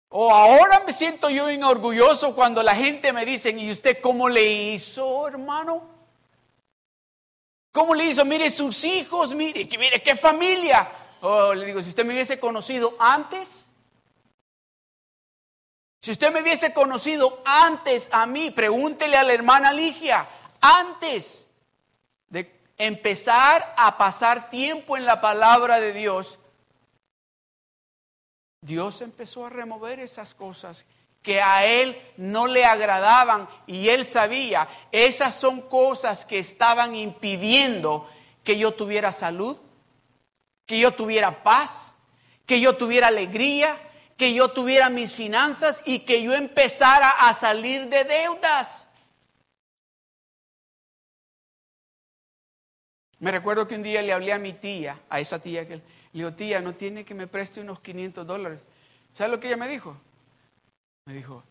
O 0.10 0.32
ahora 0.32 0.84
me 0.86 0.94
siento 0.94 1.30
yo 1.30 1.48
orgulloso 1.68 2.36
cuando 2.36 2.62
la 2.62 2.76
gente 2.76 3.12
me 3.12 3.26
dice, 3.26 3.50
¿y 3.50 3.72
usted 3.72 4.00
cómo 4.00 4.30
le 4.30 4.46
hizo, 4.46 5.28
hermano? 5.28 5.82
¿Cómo 7.72 7.96
le 7.96 8.06
hizo? 8.06 8.24
Mire 8.24 8.52
sus 8.52 8.86
hijos, 8.86 9.34
mire, 9.34 9.68
mire 9.78 10.04
qué 10.04 10.16
familia. 10.16 10.88
Oh, 11.22 11.56
le 11.56 11.66
digo, 11.66 11.82
si 11.82 11.90
usted 11.90 12.06
me 12.06 12.14
hubiese 12.14 12.40
conocido 12.40 12.96
antes, 13.00 13.66
si 16.04 16.12
usted 16.12 16.32
me 16.32 16.42
hubiese 16.42 16.74
conocido 16.74 17.42
antes 17.46 18.10
a 18.12 18.26
mí, 18.28 18.52
pregúntele 18.52 19.18
a 19.18 19.24
la 19.24 19.34
hermana 19.34 19.74
Ligia, 19.74 20.28
antes 20.64 21.50
de 22.30 22.50
empezar 22.78 23.76
a 23.78 23.98
pasar 23.98 24.50
tiempo 24.50 24.96
en 24.96 25.06
la 25.06 25.20
palabra 25.20 25.82
de 25.82 25.92
Dios, 25.92 26.40
Dios 28.62 29.02
empezó 29.02 29.46
a 29.46 29.50
remover 29.50 30.00
esas 30.00 30.34
cosas 30.34 30.86
que 31.22 31.42
a 31.42 31.66
él 31.66 32.02
no 32.16 32.48
le 32.48 32.64
agradaban 32.64 33.50
y 33.68 33.90
él 33.90 34.06
sabía, 34.06 34.70
esas 34.94 35.36
son 35.36 35.62
cosas 35.62 36.26
que 36.26 36.40
estaban 36.40 36.96
impidiendo 36.96 38.10
que 38.46 38.58
yo 38.58 38.74
tuviera 38.74 39.12
salud, 39.12 39.58
que 40.66 40.80
yo 40.80 40.94
tuviera 40.94 41.44
paz, 41.44 41.96
que 42.46 42.62
yo 42.62 42.78
tuviera 42.78 43.08
alegría, 43.08 43.78
que 44.16 44.34
yo 44.34 44.52
tuviera 44.52 44.90
mis 44.90 45.14
finanzas 45.14 45.82
y 45.84 46.00
que 46.00 46.24
yo 46.24 46.34
empezara 46.34 47.10
a 47.10 47.34
salir 47.34 47.90
de 47.90 48.06
deudas. 48.06 48.83
Me 53.24 53.32
recuerdo 53.32 53.66
que 53.66 53.76
un 53.76 53.84
día 53.84 54.02
le 54.02 54.12
hablé 54.12 54.34
a 54.34 54.38
mi 54.38 54.52
tía, 54.52 55.00
a 55.10 55.22
esa 55.22 55.40
tía 55.40 55.66
que 55.66 55.78
le 55.78 55.84
digo, 56.12 56.34
tía, 56.34 56.60
no 56.60 56.76
tiene 56.76 57.06
que 57.06 57.14
me 57.14 57.26
preste 57.26 57.62
unos 57.62 57.80
500 57.80 58.28
dólares. 58.28 58.60
¿Sabes 59.14 59.32
lo 59.32 59.40
que 59.40 59.48
ella 59.48 59.56
me 59.56 59.70
dijo? 59.70 59.96
Me 61.06 61.14
dijo, 61.14 61.42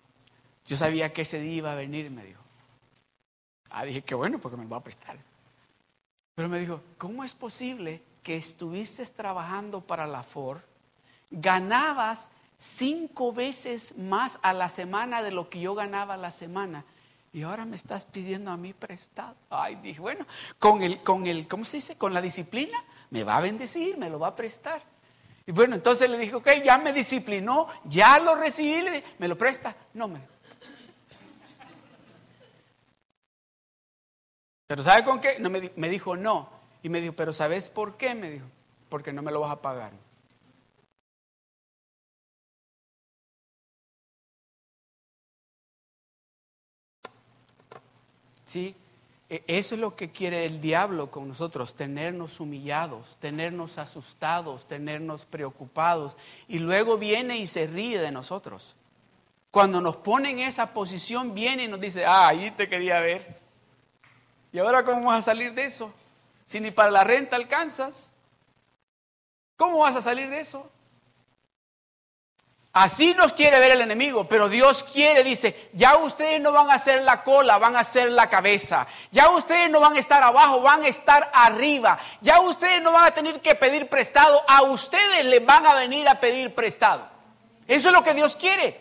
yo 0.67 0.77
sabía 0.77 1.15
que 1.15 1.23
ese 1.23 1.41
día 1.41 1.55
iba 1.55 1.73
a 1.73 1.75
venir, 1.75 2.11
me 2.11 2.27
dijo. 2.27 2.43
Ah, 3.71 3.87
dije, 3.87 4.03
qué 4.03 4.15
bueno, 4.15 4.39
porque 4.39 4.59
me 4.59 4.65
lo 4.65 4.69
va 4.69 4.77
a 4.77 4.85
prestar. 4.85 5.17
Pero 6.35 6.47
me 6.51 6.59
dijo, 6.59 6.83
¿cómo 6.99 7.25
es 7.25 7.33
posible 7.33 8.03
que 8.23 8.37
estuviste 8.37 9.07
trabajando 9.07 9.81
para 9.81 10.07
la 10.07 10.23
Ford, 10.23 10.61
ganabas 11.31 12.29
cinco 12.59 13.33
veces 13.33 13.97
más 13.97 14.39
a 14.43 14.53
la 14.53 14.69
semana 14.69 15.23
de 15.23 15.31
lo 15.31 15.49
que 15.49 15.61
yo 15.61 15.75
ganaba 15.75 16.15
a 16.15 16.19
la 16.19 16.33
semana 16.33 16.85
y 17.33 17.43
ahora 17.43 17.65
me 17.65 17.77
estás 17.77 18.05
pidiendo 18.05 18.51
a 18.51 18.57
mí 18.57 18.75
prestado. 18.75 19.35
Ay, 19.49 19.77
dije, 19.77 20.01
bueno, 20.01 20.27
con 20.59 20.83
el, 20.83 21.03
con 21.03 21.27
el, 21.27 21.49
¿cómo 21.49 21.65
se 21.65 21.79
dice? 21.79 21.97
Con 21.97 22.13
la 22.13 22.21
disciplina, 22.21 22.83
me 23.11 23.25
va 23.25 23.39
a 23.39 23.41
bendecir, 23.41 23.97
me 23.97 24.11
lo 24.11 24.19
va 24.19 24.29
a 24.29 24.37
prestar. 24.37 24.83
Y 25.47 25.53
bueno, 25.53 25.75
entonces 25.75 26.09
le 26.11 26.19
dije, 26.19 26.35
ok, 26.35 26.49
ya 26.63 26.77
me 26.79 26.93
disciplinó, 26.93 27.69
ya 27.85 28.19
lo 28.19 28.35
recibí, 28.35 28.85
me 29.19 29.29
lo 29.29 29.37
presta. 29.37 29.75
No 29.95 30.09
me. 30.09 30.21
Pero 34.67 34.83
¿sabe 34.83 35.05
con 35.05 35.21
qué? 35.21 35.39
No, 35.39 35.49
me, 35.51 35.73
me 35.75 35.89
dijo 35.89 36.17
no. 36.17 36.49
Y 36.83 36.91
me 36.91 37.01
dijo, 37.01 37.15
pero 37.15 37.33
¿sabes 37.33 37.71
por 37.71 37.97
qué? 37.97 38.15
Me 38.15 38.31
dijo, 38.31 38.47
porque 38.89 39.13
no 39.13 39.23
me 39.23 39.33
lo 39.33 39.41
vas 39.41 39.53
a 39.53 39.63
pagar. 39.63 39.93
¿Sí? 48.53 48.75
E, 49.31 49.43
eso 49.47 49.75
es 49.75 49.81
lo 49.81 49.97
que 49.97 50.11
quiere 50.11 50.45
el 50.45 50.61
diablo 50.61 51.11
con 51.11 51.27
nosotros, 51.27 51.73
tenernos 51.73 52.39
humillados, 52.39 53.17
tenernos 53.19 53.79
asustados, 53.79 54.67
tenernos 54.67 55.25
preocupados. 55.25 56.19
Y 56.49 56.59
luego 56.59 56.99
viene 56.99 57.39
y 57.39 57.47
se 57.47 57.67
ríe 57.67 57.99
de 57.99 58.11
nosotros. 58.11 58.77
Cuando 59.51 59.81
nos 59.81 59.97
pone 59.97 60.29
en 60.29 60.41
esa 60.41 60.75
posición, 60.75 61.35
viene 61.35 61.65
y 61.65 61.69
nos 61.69 61.81
dice, 61.81 62.05
ah, 62.05 62.29
ahí 62.29 62.51
te 62.51 62.69
quería 62.69 63.01
ver. 63.01 63.41
¿Y 64.53 64.59
ahora 64.59 64.85
cómo 64.85 65.07
vas 65.07 65.21
a 65.21 65.31
salir 65.31 65.55
de 65.55 65.65
eso? 65.65 65.91
Si 66.45 66.61
ni 66.61 66.71
para 66.71 66.91
la 66.91 67.05
renta 67.05 67.37
alcanzas, 67.37 68.13
¿cómo 69.57 69.79
vas 69.79 69.97
a 69.97 70.03
salir 70.03 70.29
de 70.29 70.41
eso? 70.41 70.71
Así 72.73 73.13
nos 73.13 73.35
quiere 73.35 73.59
ver 73.59 73.73
el 73.73 73.83
enemigo, 73.83 74.27
pero 74.27 74.49
Dios 74.49 74.83
quiere, 74.83 75.23
dice, 75.23 75.69
ya 75.75 75.97
ustedes 75.97 76.41
no 76.41 76.53
van 76.53 76.71
a 76.71 76.79
ser 76.79 77.03
la 77.03 77.23
cola, 77.23 77.59
van 77.59 77.77
a 77.77 77.85
ser 77.85 78.11
la 78.11 78.31
cabeza. 78.31 78.87
Ya 79.11 79.29
ustedes 79.29 79.69
no 79.69 79.79
van 79.79 79.95
a 79.95 79.99
estar 79.99 80.23
abajo, 80.23 80.63
van 80.63 80.83
a 80.83 80.89
estar 80.89 81.31
arriba. 81.35 81.99
Ya 82.23 82.41
ustedes 82.41 82.81
no 82.81 82.93
van 82.93 83.05
a 83.05 83.11
tener 83.11 83.43
que 83.43 83.55
pedir 83.55 83.89
prestado, 83.89 84.43
a 84.49 84.63
ustedes 84.63 85.27
les 85.27 85.45
van 85.45 85.67
a 85.67 85.75
venir 85.75 86.09
a 86.09 86.19
pedir 86.19 86.55
prestado. 86.55 87.07
Eso 87.69 87.89
es 87.89 87.95
lo 87.95 88.03
que 88.03 88.15
Dios 88.15 88.37
quiere. 88.37 88.81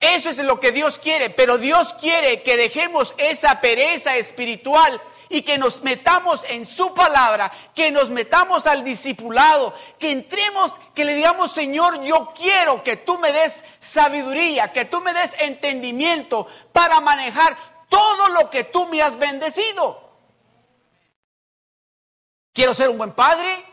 Eso 0.00 0.30
es 0.30 0.38
lo 0.38 0.58
que 0.58 0.72
Dios 0.72 0.98
quiere, 0.98 1.28
pero 1.28 1.58
Dios 1.58 1.92
quiere 1.94 2.42
que 2.42 2.56
dejemos 2.56 3.14
esa 3.18 3.60
pereza 3.60 4.16
espiritual 4.16 5.00
y 5.28 5.42
que 5.42 5.58
nos 5.58 5.82
metamos 5.82 6.44
en 6.48 6.64
su 6.64 6.94
palabra, 6.94 7.50
que 7.74 7.90
nos 7.90 8.10
metamos 8.10 8.66
al 8.66 8.84
discipulado, 8.84 9.74
que 9.98 10.12
entremos, 10.12 10.80
que 10.94 11.04
le 11.04 11.14
digamos, 11.14 11.52
Señor, 11.52 12.02
yo 12.02 12.32
quiero 12.34 12.82
que 12.82 12.96
tú 12.96 13.18
me 13.18 13.32
des 13.32 13.64
sabiduría, 13.80 14.72
que 14.72 14.84
tú 14.84 15.00
me 15.00 15.12
des 15.12 15.34
entendimiento 15.40 16.46
para 16.72 17.00
manejar 17.00 17.56
todo 17.88 18.28
lo 18.30 18.50
que 18.50 18.64
tú 18.64 18.86
me 18.86 19.02
has 19.02 19.18
bendecido. 19.18 20.02
Quiero 22.52 22.72
ser 22.72 22.88
un 22.88 22.98
buen 22.98 23.12
padre, 23.12 23.64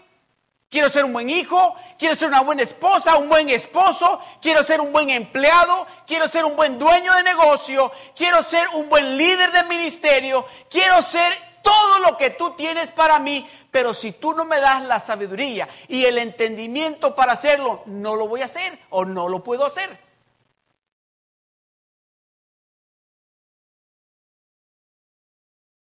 quiero 0.71 0.89
ser 0.89 1.03
un 1.03 1.11
buen 1.11 1.29
hijo, 1.29 1.75
quiero 1.99 2.15
ser 2.15 2.29
una 2.29 2.39
buena 2.39 2.63
esposa, 2.63 3.17
un 3.17 3.27
buen 3.27 3.49
esposo, 3.49 4.21
quiero 4.41 4.63
ser 4.63 4.79
un 4.79 4.93
buen 4.93 5.09
empleado, 5.09 5.85
quiero 6.07 6.29
ser 6.29 6.45
un 6.45 6.55
buen 6.55 6.79
dueño 6.79 7.13
de 7.13 7.23
negocio, 7.23 7.91
quiero 8.15 8.41
ser 8.41 8.69
un 8.69 8.87
buen 8.87 9.17
líder 9.17 9.51
de 9.51 9.63
ministerio, 9.65 10.47
quiero 10.69 11.01
ser 11.01 11.33
todo 11.61 11.99
lo 11.99 12.15
que 12.15 12.29
tú 12.31 12.51
tienes 12.51 12.89
para 12.89 13.19
mí, 13.19 13.47
pero 13.69 13.93
si 13.93 14.13
tú 14.13 14.33
no 14.33 14.45
me 14.45 14.61
das 14.61 14.83
la 14.83 15.01
sabiduría 15.01 15.67
y 15.89 16.05
el 16.05 16.17
entendimiento 16.17 17.13
para 17.13 17.33
hacerlo, 17.33 17.83
no 17.85 18.15
lo 18.15 18.29
voy 18.29 18.41
a 18.41 18.45
hacer 18.45 18.79
o 18.91 19.03
no 19.03 19.27
lo 19.27 19.43
puedo 19.43 19.65
hacer. 19.65 19.99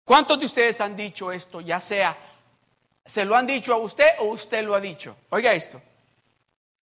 ¿Cuántos 0.05 0.39
de 0.39 0.45
ustedes 0.45 0.80
han 0.80 0.95
dicho 0.95 1.32
esto, 1.32 1.59
ya 1.59 1.82
sea, 1.82 2.30
se 3.12 3.26
lo 3.26 3.36
han 3.36 3.45
dicho 3.45 3.74
a 3.74 3.78
usted 3.78 4.07
o 4.20 4.28
usted 4.28 4.64
lo 4.64 4.74
ha 4.74 4.80
dicho? 4.80 5.18
Oiga 5.32 5.51
esto, 5.51 5.82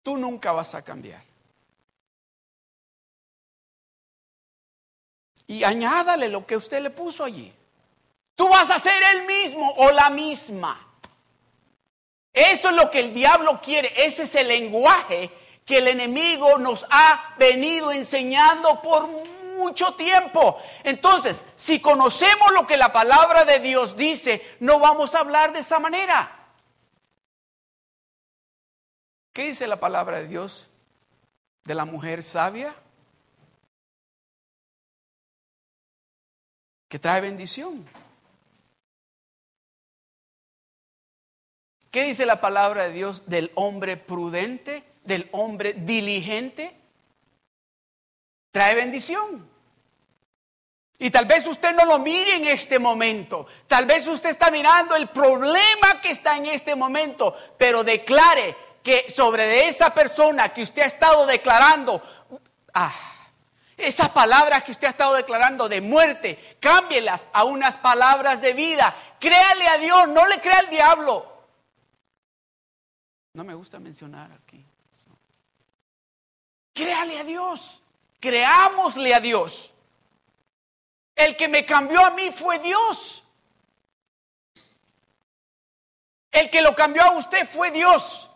tú 0.03 0.17
nunca 0.17 0.51
vas 0.51 0.75
a 0.75 0.83
cambiar. 0.83 1.19
Y 5.47 5.63
añádale 5.63 6.29
lo 6.29 6.45
que 6.45 6.55
usted 6.55 6.79
le 6.79 6.91
puso 6.91 7.23
allí. 7.23 7.51
Tú 8.35 8.47
vas 8.47 8.69
a 8.69 8.77
ser 8.77 9.01
el 9.15 9.25
mismo 9.25 9.73
o 9.77 9.89
la 9.89 10.11
misma. 10.11 10.87
Eso 12.31 12.69
es 12.69 12.75
lo 12.75 12.91
que 12.91 12.99
el 12.99 13.15
diablo 13.15 13.59
quiere. 13.59 13.91
Ese 14.05 14.23
es 14.23 14.35
el 14.35 14.47
lenguaje 14.47 15.31
que 15.65 15.79
el 15.79 15.87
enemigo 15.87 16.59
nos 16.59 16.85
ha 16.91 17.33
venido 17.39 17.91
enseñando 17.91 18.79
por 18.83 19.09
mucho 19.61 19.93
tiempo. 19.93 20.59
Entonces, 20.83 21.43
si 21.55 21.79
conocemos 21.79 22.51
lo 22.53 22.65
que 22.65 22.77
la 22.77 22.91
palabra 22.91 23.45
de 23.45 23.59
Dios 23.59 23.95
dice, 23.95 24.41
no 24.59 24.79
vamos 24.79 25.13
a 25.13 25.19
hablar 25.19 25.53
de 25.53 25.59
esa 25.59 25.79
manera. 25.79 26.39
¿Qué 29.33 29.43
dice 29.43 29.67
la 29.67 29.79
palabra 29.79 30.19
de 30.19 30.27
Dios 30.27 30.67
de 31.63 31.75
la 31.75 31.85
mujer 31.85 32.23
sabia? 32.23 32.75
Que 36.89 36.99
trae 36.99 37.21
bendición. 37.21 37.87
¿Qué 41.91 42.03
dice 42.03 42.25
la 42.25 42.41
palabra 42.41 42.83
de 42.83 42.93
Dios 42.93 43.23
del 43.27 43.51
hombre 43.55 43.95
prudente, 43.95 44.83
del 45.03 45.29
hombre 45.31 45.73
diligente? 45.73 46.73
Trae 48.51 48.75
bendición. 48.75 49.50
Y 51.01 51.09
tal 51.09 51.25
vez 51.25 51.47
usted 51.47 51.73
no 51.73 51.83
lo 51.83 51.97
mire 51.97 52.35
en 52.35 52.45
este 52.45 52.77
momento. 52.77 53.47
Tal 53.65 53.87
vez 53.87 54.05
usted 54.05 54.29
está 54.29 54.51
mirando 54.51 54.95
el 54.95 55.09
problema 55.09 55.99
que 55.99 56.11
está 56.11 56.37
en 56.37 56.45
este 56.45 56.75
momento. 56.75 57.35
Pero 57.57 57.83
declare 57.83 58.55
que 58.83 59.09
sobre 59.09 59.67
esa 59.67 59.91
persona 59.95 60.49
que 60.49 60.61
usted 60.61 60.83
ha 60.83 60.85
estado 60.85 61.25
declarando, 61.25 62.03
ah, 62.75 62.93
esas 63.75 64.09
palabras 64.09 64.61
que 64.61 64.73
usted 64.73 64.85
ha 64.85 64.91
estado 64.91 65.15
declarando 65.15 65.67
de 65.67 65.81
muerte, 65.81 66.57
cámbielas 66.59 67.27
a 67.33 67.45
unas 67.45 67.77
palabras 67.77 68.39
de 68.39 68.53
vida. 68.53 68.95
Créale 69.19 69.67
a 69.69 69.79
Dios, 69.79 70.07
no 70.09 70.27
le 70.27 70.39
crea 70.39 70.59
al 70.59 70.69
diablo. 70.69 71.25
No 73.33 73.43
me 73.43 73.55
gusta 73.55 73.79
mencionar 73.79 74.31
aquí. 74.33 74.63
Créale 76.75 77.21
a 77.21 77.23
Dios. 77.23 77.81
Creámosle 78.19 79.15
a 79.15 79.19
Dios. 79.19 79.73
El 81.15 81.35
que 81.35 81.47
me 81.47 81.65
cambió 81.65 82.05
a 82.05 82.11
mí 82.11 82.31
fue 82.31 82.59
Dios. 82.59 83.23
El 86.31 86.49
que 86.49 86.61
lo 86.61 86.73
cambió 86.73 87.03
a 87.03 87.11
usted 87.11 87.47
fue 87.47 87.71
Dios. 87.71 88.29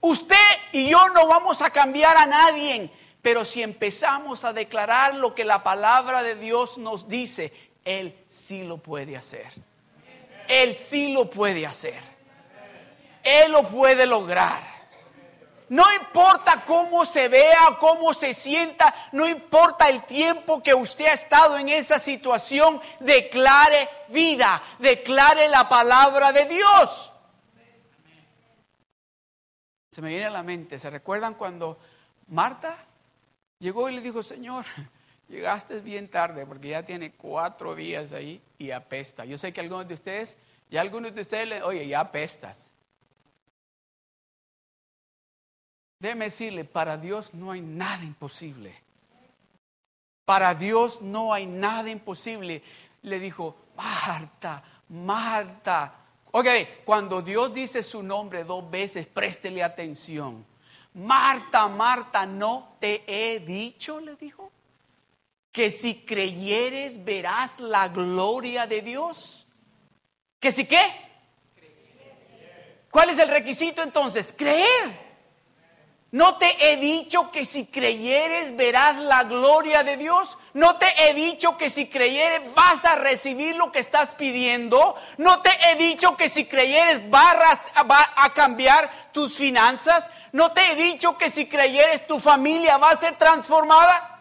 Usted 0.00 0.36
y 0.72 0.88
yo 0.88 1.08
no 1.10 1.28
vamos 1.28 1.62
a 1.62 1.70
cambiar 1.70 2.16
a 2.16 2.26
nadie, 2.26 2.90
pero 3.22 3.44
si 3.44 3.62
empezamos 3.62 4.44
a 4.44 4.52
declarar 4.52 5.14
lo 5.14 5.34
que 5.34 5.44
la 5.44 5.62
palabra 5.62 6.24
de 6.24 6.34
Dios 6.34 6.76
nos 6.76 7.08
dice, 7.08 7.52
Él 7.84 8.18
sí 8.28 8.64
lo 8.64 8.78
puede 8.78 9.16
hacer. 9.16 9.46
Él 10.48 10.74
sí 10.74 11.12
lo 11.12 11.30
puede 11.30 11.66
hacer. 11.66 12.00
Él 13.22 13.52
lo 13.52 13.62
puede 13.68 14.06
lograr. 14.06 14.71
No 15.72 15.90
importa 15.90 16.66
cómo 16.66 17.06
se 17.06 17.28
vea, 17.28 17.78
cómo 17.80 18.12
se 18.12 18.34
sienta, 18.34 18.94
no 19.12 19.26
importa 19.26 19.88
el 19.88 20.04
tiempo 20.04 20.62
que 20.62 20.74
usted 20.74 21.06
ha 21.06 21.14
estado 21.14 21.56
en 21.56 21.70
esa 21.70 21.98
situación, 21.98 22.78
declare 23.00 23.88
vida, 24.08 24.62
declare 24.78 25.48
la 25.48 25.70
palabra 25.70 26.30
de 26.30 26.44
Dios. 26.44 27.10
Se 29.90 30.02
me 30.02 30.10
viene 30.10 30.26
a 30.26 30.30
la 30.30 30.42
mente, 30.42 30.78
¿se 30.78 30.90
recuerdan 30.90 31.36
cuando 31.36 31.78
Marta 32.28 32.76
llegó 33.58 33.88
y 33.88 33.94
le 33.94 34.02
dijo, 34.02 34.22
Señor, 34.22 34.66
llegaste 35.30 35.80
bien 35.80 36.10
tarde 36.10 36.44
porque 36.44 36.68
ya 36.68 36.82
tiene 36.82 37.12
cuatro 37.12 37.74
días 37.74 38.12
ahí 38.12 38.42
y 38.58 38.72
apesta? 38.72 39.24
Yo 39.24 39.38
sé 39.38 39.54
que 39.54 39.62
algunos 39.62 39.88
de 39.88 39.94
ustedes, 39.94 40.36
ya 40.68 40.82
algunos 40.82 41.14
de 41.14 41.22
ustedes, 41.22 41.48
le, 41.48 41.62
oye, 41.62 41.88
ya 41.88 42.00
apestas. 42.00 42.71
Déjeme 46.02 46.24
decirle, 46.24 46.64
para 46.64 46.96
Dios 46.96 47.32
no 47.32 47.52
hay 47.52 47.60
nada 47.60 48.02
imposible. 48.02 48.74
Para 50.24 50.52
Dios 50.52 51.00
no 51.00 51.32
hay 51.32 51.46
nada 51.46 51.88
imposible. 51.90 52.60
Le 53.02 53.20
dijo, 53.20 53.54
Marta, 53.76 54.64
Marta. 54.88 55.94
Ok, 56.32 56.48
cuando 56.84 57.22
Dios 57.22 57.54
dice 57.54 57.84
su 57.84 58.02
nombre 58.02 58.42
dos 58.42 58.68
veces, 58.68 59.06
préstele 59.06 59.62
atención. 59.62 60.44
Marta, 60.94 61.68
Marta, 61.68 62.26
no 62.26 62.74
te 62.80 63.04
he 63.06 63.38
dicho, 63.38 64.00
le 64.00 64.16
dijo, 64.16 64.50
que 65.52 65.70
si 65.70 66.00
creyeres 66.00 67.04
verás 67.04 67.60
la 67.60 67.86
gloria 67.86 68.66
de 68.66 68.82
Dios. 68.82 69.46
¿Que 70.40 70.50
si 70.50 70.66
qué? 70.66 70.82
¿Cuál 72.90 73.10
es 73.10 73.20
el 73.20 73.28
requisito 73.28 73.84
entonces? 73.84 74.34
Creer. 74.36 75.11
¿No 76.12 76.36
te 76.36 76.54
he 76.60 76.76
dicho 76.76 77.30
que 77.30 77.46
si 77.46 77.64
creyeres 77.64 78.54
verás 78.54 78.98
la 78.98 79.24
gloria 79.24 79.82
de 79.82 79.96
Dios? 79.96 80.36
¿No 80.52 80.76
te 80.76 80.86
he 80.98 81.14
dicho 81.14 81.56
que 81.56 81.70
si 81.70 81.86
creyeres 81.86 82.54
vas 82.54 82.84
a 82.84 82.96
recibir 82.96 83.56
lo 83.56 83.72
que 83.72 83.78
estás 83.78 84.10
pidiendo? 84.10 84.94
¿No 85.16 85.40
te 85.40 85.48
he 85.70 85.76
dicho 85.76 86.14
que 86.18 86.28
si 86.28 86.44
creyeres 86.44 87.08
vas 87.08 87.70
va 87.90 88.12
a 88.14 88.30
cambiar 88.34 89.10
tus 89.12 89.38
finanzas? 89.38 90.10
¿No 90.32 90.52
te 90.52 90.72
he 90.72 90.74
dicho 90.76 91.16
que 91.16 91.30
si 91.30 91.46
creyeres 91.46 92.06
tu 92.06 92.20
familia 92.20 92.76
va 92.76 92.90
a 92.90 92.96
ser 92.96 93.16
transformada? 93.16 94.20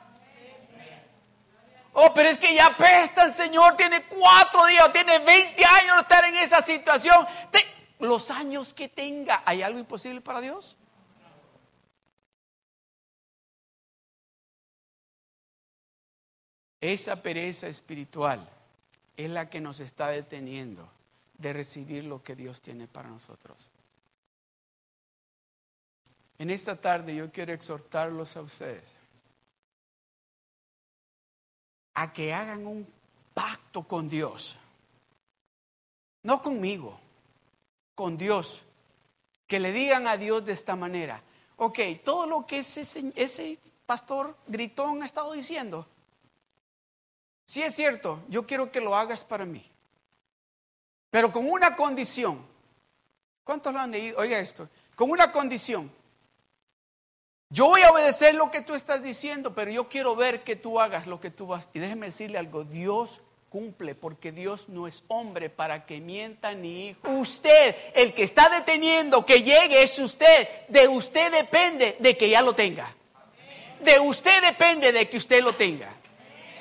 Oh, 1.92 2.14
pero 2.14 2.30
es 2.30 2.38
que 2.38 2.56
ya 2.56 2.70
pesta 2.78 3.24
el 3.24 3.34
Señor, 3.34 3.76
tiene 3.76 4.04
cuatro 4.04 4.66
días, 4.68 4.94
tiene 4.94 5.20
20 5.20 5.66
años 5.66 5.96
de 5.98 6.02
estar 6.04 6.24
en 6.24 6.36
esa 6.36 6.62
situación. 6.62 7.28
los 8.00 8.32
años 8.32 8.74
que 8.74 8.88
tenga, 8.88 9.44
¿hay 9.46 9.62
algo 9.62 9.78
imposible 9.78 10.22
para 10.22 10.40
Dios? 10.40 10.78
Esa 16.82 17.22
pereza 17.22 17.68
espiritual 17.68 18.50
es 19.16 19.30
la 19.30 19.50
que 19.50 19.62
nos 19.62 19.80
está 19.80 20.10
deteniendo 20.10 20.90
de 21.38 21.54
recibir 21.54 22.04
lo 22.04 22.24
que 22.24 22.36
Dios 22.36 22.62
tiene 22.62 22.88
para 22.88 23.10
nosotros. 23.10 23.70
En 26.40 26.50
esta 26.50 26.76
tarde 26.76 27.16
yo 27.16 27.32
quiero 27.32 27.54
exhortarlos 27.54 28.36
a 28.36 28.42
ustedes 28.42 29.02
a 31.94 32.12
que 32.12 32.34
hagan 32.34 32.66
un 32.66 32.88
pacto 33.34 33.84
con 33.84 34.10
Dios. 34.10 34.58
No 36.24 36.42
conmigo, 36.42 37.00
con 37.94 38.18
Dios. 38.18 38.64
Que 39.46 39.60
le 39.60 39.72
digan 39.72 40.08
a 40.08 40.18
Dios 40.18 40.46
de 40.46 40.54
esta 40.54 40.76
manera, 40.76 41.22
ok, 41.58 41.80
todo 42.04 42.26
lo 42.26 42.46
que 42.46 42.60
ese, 42.60 43.12
ese 43.16 43.60
pastor 43.86 44.36
gritón 44.48 45.04
ha 45.04 45.06
estado 45.06 45.34
diciendo, 45.34 45.86
si 47.52 47.62
es 47.62 47.76
cierto, 47.76 48.24
yo 48.30 48.48
quiero 48.48 48.72
que 48.72 48.80
lo 48.80 48.96
hagas 48.96 49.26
para 49.26 49.44
mí. 49.44 49.62
Pero 51.10 51.34
con 51.34 51.50
una 51.50 51.76
condición. 51.76 52.42
¿Cuántos 53.44 53.74
lo 53.74 53.80
han 53.82 53.92
leído? 53.92 54.20
Oiga 54.20 54.40
esto. 54.40 54.70
Con 54.96 55.12
una 55.12 55.34
condición. 55.34 55.92
Yo 57.50 57.68
voy 57.68 57.82
a 57.82 57.92
obedecer 57.92 58.36
lo 58.36 58.50
que 58.52 58.62
tú 58.62 58.74
estás 58.74 59.04
diciendo, 59.04 59.54
pero 59.54 59.70
yo 59.70 59.90
quiero 59.90 60.16
ver 60.16 60.46
que 60.46 60.56
tú 60.56 60.80
hagas 60.80 61.08
lo 61.08 61.20
que 61.20 61.30
tú 61.30 61.48
vas. 61.48 61.68
Y 61.74 61.80
déjeme 61.80 62.06
decirle 62.06 62.38
algo, 62.38 62.64
Dios 62.64 63.20
cumple, 63.50 63.96
porque 63.96 64.32
Dios 64.32 64.70
no 64.70 64.88
es 64.88 65.04
hombre 65.10 65.50
para 65.50 65.86
que 65.86 66.00
mienta 66.00 66.54
ni 66.54 66.88
hijo. 66.88 67.10
Usted, 67.10 67.76
el 67.94 68.14
que 68.14 68.24
está 68.24 68.48
deteniendo 68.48 69.26
que 69.26 69.44
llegue 69.44 69.84
es 69.84 70.00
usted. 70.00 70.48
De 70.70 70.88
usted 70.88 71.30
depende 71.34 71.98
de 72.00 72.16
que 72.16 72.30
ya 72.30 72.42
lo 72.42 72.54
tenga. 72.54 72.96
De 73.84 74.00
usted 74.00 74.42
depende 74.42 74.94
de 74.94 75.10
que 75.10 75.18
usted 75.18 75.44
lo 75.44 75.52
tenga. 75.52 75.98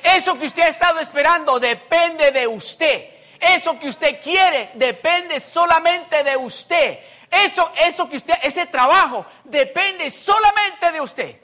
Eso 0.03 0.39
que 0.39 0.47
usted 0.47 0.63
ha 0.63 0.69
estado 0.69 1.01
esperando 1.01 1.59
depende 1.59 2.31
de 2.31 2.47
usted. 2.47 3.09
Eso 3.39 3.79
que 3.79 3.89
usted 3.89 4.21
quiere 4.21 4.71
depende 4.75 5.41
solamente 5.41 6.23
de 6.23 6.37
usted. 6.37 6.99
Eso, 7.31 7.71
eso 7.87 8.09
que 8.09 8.17
usted, 8.17 8.35
ese 8.43 8.67
trabajo 8.67 9.25
depende 9.45 10.11
solamente 10.11 10.93
de 10.93 11.01
usted. 11.01 11.41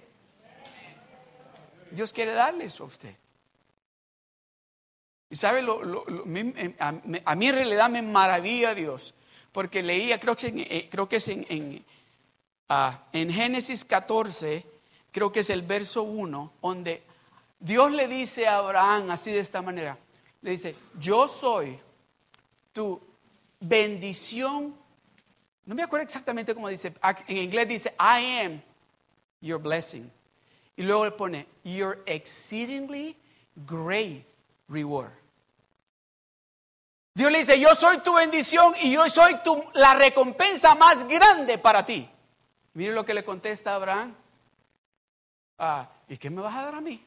Dios 1.91 2.13
quiere 2.13 2.33
darle 2.33 2.65
eso 2.65 2.85
a 2.85 2.87
usted. 2.87 3.15
Y 5.31 5.37
sabe, 5.37 5.61
a, 6.79 7.35
mí 7.35 7.47
en 7.49 7.55
realidad 7.55 7.89
me 7.91 8.03
maravilla 8.03 8.75
Dios, 8.75 9.15
porque 9.53 9.83
leía, 9.83 10.21
creo 10.21 10.37
que, 10.37 10.49
eh, 10.49 10.89
creo 10.91 11.09
que 11.09 11.17
es 11.17 11.29
en, 11.29 11.47
en, 11.49 11.85
ah, 12.69 13.01
en 13.13 13.33
Génesis 13.33 13.85
14, 13.85 14.65
creo 15.11 15.33
que 15.33 15.41
es 15.41 15.51
el 15.51 15.63
verso 15.63 16.03
1, 16.03 16.53
donde 16.63 17.03
Dios 17.59 17.91
le 17.93 18.09
dice 18.09 18.47
a 18.47 18.59
Abraham 18.59 19.11
así 19.11 19.33
de 19.33 19.41
esta 19.41 19.63
manera, 19.63 19.99
le 20.43 20.51
dice, 20.51 20.77
yo 20.99 21.27
soy 21.29 21.79
tu 22.73 23.01
bendición 23.61 24.75
no 25.67 25.75
me 25.75 25.83
acuerdo 25.83 26.05
exactamente 26.05 26.55
cómo 26.55 26.69
dice. 26.69 26.95
En 27.27 27.37
inglés 27.37 27.69
dice, 27.69 27.95
I 27.99 28.45
am 28.45 28.63
your 29.41 29.61
blessing. 29.61 30.11
Y 30.77 30.83
luego 30.83 31.05
le 31.05 31.11
pone, 31.11 31.47
your 31.65 32.03
exceedingly 32.07 33.17
great 33.67 34.25
reward. 34.69 35.11
Dios 37.15 37.33
le 37.33 37.39
dice, 37.39 37.59
yo 37.59 37.75
soy 37.75 37.99
tu 37.99 38.15
bendición 38.15 38.75
y 38.81 38.93
yo 38.93 39.09
soy 39.09 39.43
tu, 39.43 39.65
la 39.75 39.95
recompensa 39.95 40.75
más 40.77 41.07
grande 41.09 41.59
para 41.59 41.85
ti. 41.85 42.09
Mire 42.75 42.93
lo 42.93 43.05
que 43.05 43.15
le 43.15 43.25
contesta 43.25 43.75
Abraham. 43.75 44.15
Ah, 45.59 45.89
¿Y 46.09 46.17
qué 46.17 46.31
me 46.31 46.43
vas 46.43 46.55
a 46.55 46.63
dar 46.63 46.75
a 46.77 46.81
mí? 46.81 47.03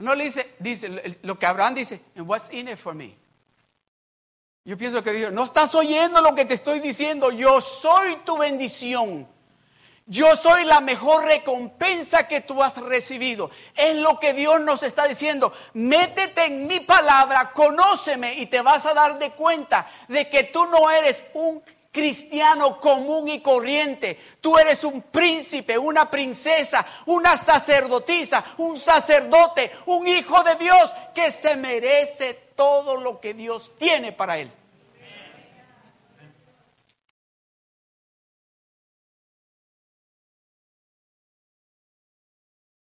No 0.00 0.14
le 0.14 0.24
dice, 0.24 0.54
dice 0.58 1.18
lo 1.22 1.38
que 1.38 1.46
Abraham 1.46 1.74
dice, 1.74 2.00
and 2.16 2.26
what's 2.26 2.50
in 2.50 2.68
it 2.68 2.78
for 2.78 2.94
me? 2.94 3.16
Yo 4.64 4.76
pienso 4.76 5.02
que 5.02 5.12
Dios, 5.12 5.32
no 5.32 5.44
estás 5.44 5.74
oyendo 5.74 6.20
lo 6.20 6.34
que 6.34 6.44
te 6.44 6.54
estoy 6.54 6.80
diciendo, 6.80 7.30
yo 7.30 7.60
soy 7.60 8.16
tu 8.24 8.38
bendición. 8.38 9.28
Yo 10.06 10.34
soy 10.34 10.64
la 10.64 10.80
mejor 10.80 11.24
recompensa 11.24 12.26
que 12.26 12.40
tú 12.40 12.62
has 12.62 12.76
recibido. 12.78 13.50
Es 13.76 13.94
lo 13.96 14.18
que 14.18 14.32
Dios 14.32 14.60
nos 14.60 14.82
está 14.82 15.06
diciendo. 15.06 15.52
Métete 15.74 16.46
en 16.46 16.66
mi 16.66 16.80
palabra, 16.80 17.52
conóceme 17.52 18.34
y 18.34 18.46
te 18.46 18.60
vas 18.60 18.86
a 18.86 18.94
dar 18.94 19.18
de 19.18 19.30
cuenta 19.32 19.88
de 20.08 20.28
que 20.28 20.44
tú 20.44 20.66
no 20.66 20.90
eres 20.90 21.22
un 21.34 21.62
cristiano 21.90 22.80
común 22.80 23.28
y 23.28 23.42
corriente. 23.42 24.18
Tú 24.40 24.58
eres 24.58 24.84
un 24.84 25.02
príncipe, 25.02 25.76
una 25.76 26.10
princesa, 26.10 26.86
una 27.06 27.36
sacerdotisa, 27.36 28.44
un 28.58 28.76
sacerdote, 28.76 29.72
un 29.86 30.06
hijo 30.06 30.42
de 30.42 30.54
Dios 30.56 30.94
que 31.14 31.30
se 31.32 31.56
merece 31.56 32.34
todo 32.54 32.96
lo 32.96 33.20
que 33.20 33.34
Dios 33.34 33.72
tiene 33.78 34.12
para 34.12 34.38
él. 34.38 34.50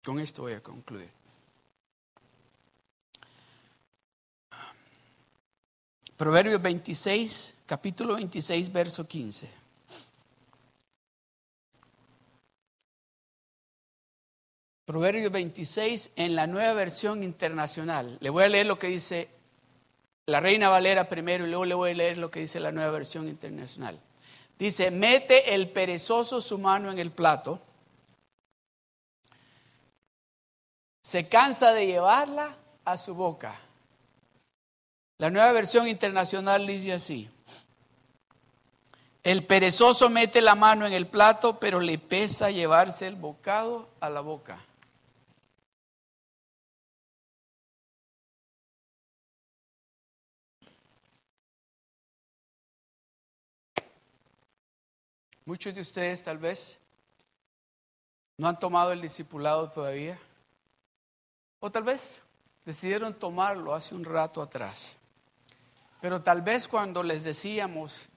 Con 0.03 0.19
esto 0.19 0.41
voy 0.41 0.53
a 0.53 0.61
concluir. 0.61 1.09
Proverbios 6.17 6.61
26, 6.61 7.55
capítulo 7.73 8.13
26, 8.13 8.71
verso 8.71 9.07
15. 9.07 9.49
Proverbios 14.85 15.31
26 15.31 16.11
en 16.15 16.35
la 16.35 16.45
nueva 16.45 16.73
versión 16.73 17.23
internacional. 17.23 18.19
Le 18.21 18.29
voy 18.29 18.43
a 18.43 18.49
leer 18.49 18.67
lo 18.67 18.77
que 18.77 18.89
dice 18.89 19.27
la 20.27 20.39
Reina 20.39 20.69
Valera 20.69 21.09
primero 21.09 21.47
y 21.47 21.49
luego 21.49 21.65
le 21.65 21.73
voy 21.73 21.89
a 21.89 21.95
leer 21.95 22.19
lo 22.19 22.29
que 22.29 22.41
dice 22.41 22.59
la 22.59 22.71
nueva 22.71 22.91
versión 22.91 23.27
internacional. 23.27 23.99
Dice, 24.59 24.91
mete 24.91 25.55
el 25.55 25.71
perezoso 25.71 26.41
su 26.41 26.59
mano 26.59 26.91
en 26.91 26.99
el 26.99 27.09
plato, 27.09 27.59
se 31.01 31.27
cansa 31.27 31.73
de 31.73 31.87
llevarla 31.87 32.55
a 32.85 32.97
su 32.97 33.15
boca. 33.15 33.59
La 35.17 35.31
nueva 35.31 35.51
versión 35.53 35.87
internacional 35.87 36.67
dice 36.67 36.93
así, 36.93 37.32
el 39.23 39.45
perezoso 39.45 40.09
mete 40.09 40.41
la 40.41 40.53
mano 40.53 40.85
en 40.85 40.93
el 40.93 41.07
plato, 41.07 41.57
pero 41.59 41.79
le 41.79 41.97
pesa 41.97 42.51
llevarse 42.51 43.07
el 43.07 43.15
bocado 43.15 43.89
a 44.01 44.09
la 44.09 44.19
boca. 44.19 44.59
Muchos 55.45 55.73
de 55.73 55.81
ustedes 55.81 56.23
tal 56.23 56.37
vez 56.37 56.77
no 58.37 58.47
han 58.47 58.59
tomado 58.59 58.91
el 58.91 59.01
discipulado 59.01 59.69
todavía. 59.69 60.19
O 61.59 61.71
tal 61.71 61.83
vez 61.83 62.21
decidieron 62.65 63.13
tomarlo 63.13 63.73
hace 63.73 63.95
un 63.95 64.03
rato 64.03 64.41
atrás. 64.41 64.95
Pero 66.01 66.21
tal 66.21 66.41
vez 66.41 66.67
cuando 66.67 67.03
les 67.03 67.23
decíamos, 67.23 68.09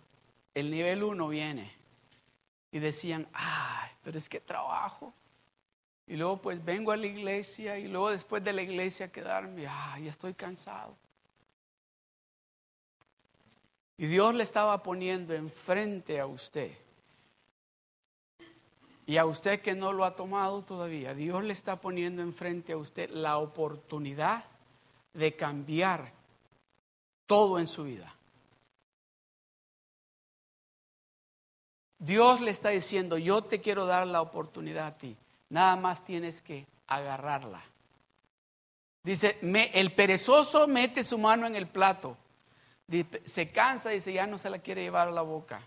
el 0.56 0.70
nivel 0.70 1.02
uno 1.02 1.28
viene, 1.28 1.70
y 2.72 2.78
decían, 2.78 3.28
ay, 3.34 3.90
pero 4.02 4.16
es 4.16 4.26
que 4.26 4.40
trabajo. 4.40 5.12
Y 6.06 6.16
luego 6.16 6.40
pues 6.40 6.64
vengo 6.64 6.92
a 6.92 6.96
la 6.96 7.06
iglesia 7.06 7.78
y 7.78 7.88
luego 7.88 8.10
después 8.10 8.42
de 8.42 8.54
la 8.54 8.62
iglesia 8.62 9.12
quedarme, 9.12 9.66
ay, 9.68 10.04
ya 10.04 10.10
estoy 10.10 10.32
cansado. 10.32 10.96
Y 13.98 14.06
Dios 14.06 14.34
le 14.34 14.42
estaba 14.42 14.82
poniendo 14.82 15.34
enfrente 15.34 16.20
a 16.20 16.26
usted 16.26 16.72
y 19.04 19.18
a 19.18 19.26
usted 19.26 19.60
que 19.60 19.74
no 19.74 19.92
lo 19.92 20.06
ha 20.06 20.16
tomado 20.16 20.62
todavía, 20.62 21.12
Dios 21.12 21.44
le 21.44 21.52
está 21.52 21.78
poniendo 21.78 22.22
enfrente 22.22 22.72
a 22.72 22.78
usted 22.78 23.10
la 23.10 23.36
oportunidad 23.36 24.44
de 25.12 25.36
cambiar 25.36 26.12
todo 27.26 27.58
en 27.58 27.66
su 27.66 27.84
vida. 27.84 28.15
Dios 31.98 32.40
le 32.40 32.50
está 32.50 32.70
diciendo, 32.70 33.18
yo 33.18 33.42
te 33.42 33.60
quiero 33.60 33.86
dar 33.86 34.06
la 34.06 34.20
oportunidad 34.20 34.86
a 34.86 34.98
ti, 34.98 35.16
nada 35.48 35.76
más 35.76 36.04
tienes 36.04 36.42
que 36.42 36.66
agarrarla. 36.86 37.62
Dice, 39.02 39.38
el 39.42 39.92
perezoso 39.92 40.66
mete 40.66 41.04
su 41.04 41.16
mano 41.16 41.46
en 41.46 41.54
el 41.54 41.66
plato, 41.66 42.16
se 43.24 43.50
cansa 43.50 43.92
y 43.92 43.96
dice, 43.96 44.12
ya 44.12 44.26
no 44.26 44.36
se 44.36 44.50
la 44.50 44.58
quiere 44.58 44.82
llevar 44.82 45.08
a 45.08 45.12
la 45.12 45.22
boca. 45.22 45.60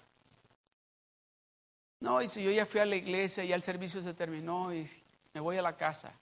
No, 2.01 2.25
si 2.27 2.43
yo 2.43 2.51
ya 2.51 2.65
fui 2.65 2.79
a 2.79 2.85
la 2.85 2.95
iglesia, 2.95 3.43
ya 3.43 3.55
el 3.55 3.63
servicio 3.63 4.01
se 4.01 4.13
terminó 4.13 4.73
y 4.73 4.89
me 5.33 5.41
voy 5.41 5.57
a 5.57 5.61
la 5.61 5.75
casa. 5.75 6.13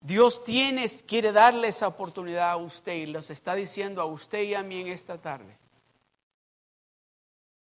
Dios 0.00 0.42
tiene, 0.42 0.88
quiere 1.06 1.30
darle 1.30 1.68
esa 1.68 1.86
oportunidad 1.86 2.50
a 2.50 2.56
usted 2.56 2.94
y 2.94 3.06
los 3.06 3.30
está 3.30 3.54
diciendo 3.54 4.02
a 4.02 4.04
usted 4.04 4.42
y 4.42 4.54
a 4.54 4.62
mí 4.64 4.80
en 4.80 4.88
esta 4.88 5.16
tarde. 5.16 5.56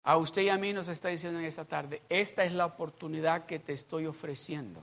A 0.06 0.18
usted 0.18 0.42
y 0.42 0.48
a 0.50 0.56
mí 0.56 0.72
nos 0.72 0.88
está 0.88 1.08
diciendo 1.08 1.40
en 1.40 1.46
esta 1.46 1.64
tarde, 1.64 2.00
esta 2.08 2.44
es 2.44 2.52
la 2.52 2.64
oportunidad 2.64 3.44
que 3.44 3.58
te 3.58 3.72
estoy 3.72 4.06
ofreciendo 4.06 4.80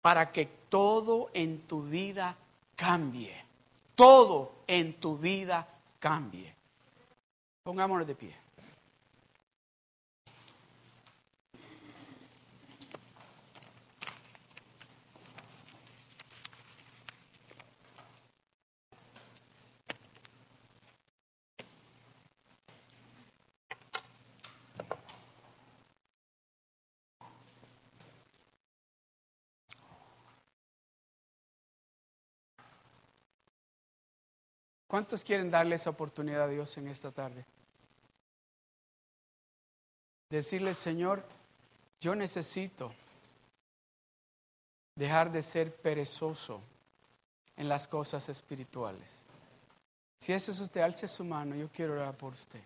para 0.00 0.32
que 0.32 0.48
todo 0.70 1.30
en 1.34 1.60
tu 1.60 1.82
vida 1.82 2.34
cambie. 2.74 3.36
Todo 3.94 4.54
en 4.66 4.94
tu 4.94 5.18
vida 5.18 5.68
cambie. 6.00 6.54
Pongámonos 7.62 8.06
de 8.06 8.14
pie. 8.14 8.41
¿Cuántos 34.92 35.24
quieren 35.24 35.50
darle 35.50 35.76
esa 35.76 35.88
oportunidad 35.88 36.42
a 36.42 36.48
Dios 36.48 36.76
en 36.76 36.86
esta 36.86 37.10
tarde? 37.10 37.46
Decirle, 40.28 40.74
Señor, 40.74 41.24
yo 41.98 42.14
necesito 42.14 42.92
dejar 44.94 45.32
de 45.32 45.42
ser 45.42 45.74
perezoso 45.74 46.60
en 47.56 47.70
las 47.70 47.88
cosas 47.88 48.28
espirituales. 48.28 49.22
Si 50.18 50.34
ese 50.34 50.50
es 50.50 50.60
usted, 50.60 50.82
alce 50.82 51.08
su 51.08 51.24
mano, 51.24 51.56
yo 51.56 51.70
quiero 51.70 51.94
orar 51.94 52.14
por 52.14 52.34
usted. 52.34 52.62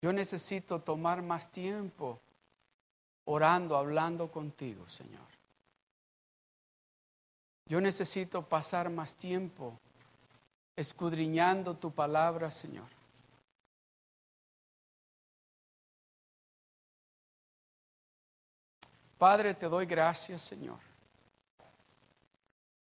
Yo 0.00 0.12
necesito 0.12 0.80
tomar 0.80 1.22
más 1.22 1.50
tiempo 1.50 2.20
orando, 3.24 3.76
hablando 3.76 4.30
contigo, 4.30 4.88
Señor. 4.88 5.31
Yo 7.66 7.80
necesito 7.80 8.42
pasar 8.42 8.90
más 8.90 9.14
tiempo 9.14 9.78
escudriñando 10.76 11.74
tu 11.76 11.90
palabra, 11.90 12.50
Señor. 12.50 12.88
Padre, 19.18 19.54
te 19.54 19.68
doy 19.68 19.86
gracias, 19.86 20.42
Señor. 20.42 20.80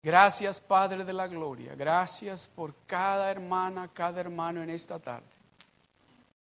Gracias, 0.04 0.60
Padre 0.60 1.04
de 1.04 1.14
la 1.14 1.28
Gloria. 1.28 1.76
Gracias 1.76 2.48
por 2.48 2.74
cada 2.88 3.30
hermana, 3.30 3.90
cada 3.94 4.22
hermano 4.22 4.64
en 4.64 4.70
esta 4.70 4.98
tarde. 4.98 5.28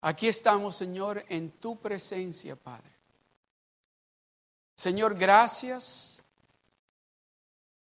Aquí 0.00 0.28
estamos, 0.28 0.76
Señor, 0.76 1.24
en 1.28 1.50
tu 1.52 1.78
presencia, 1.78 2.56
Padre. 2.56 2.90
Señor, 4.76 5.14
gracias 5.14 6.17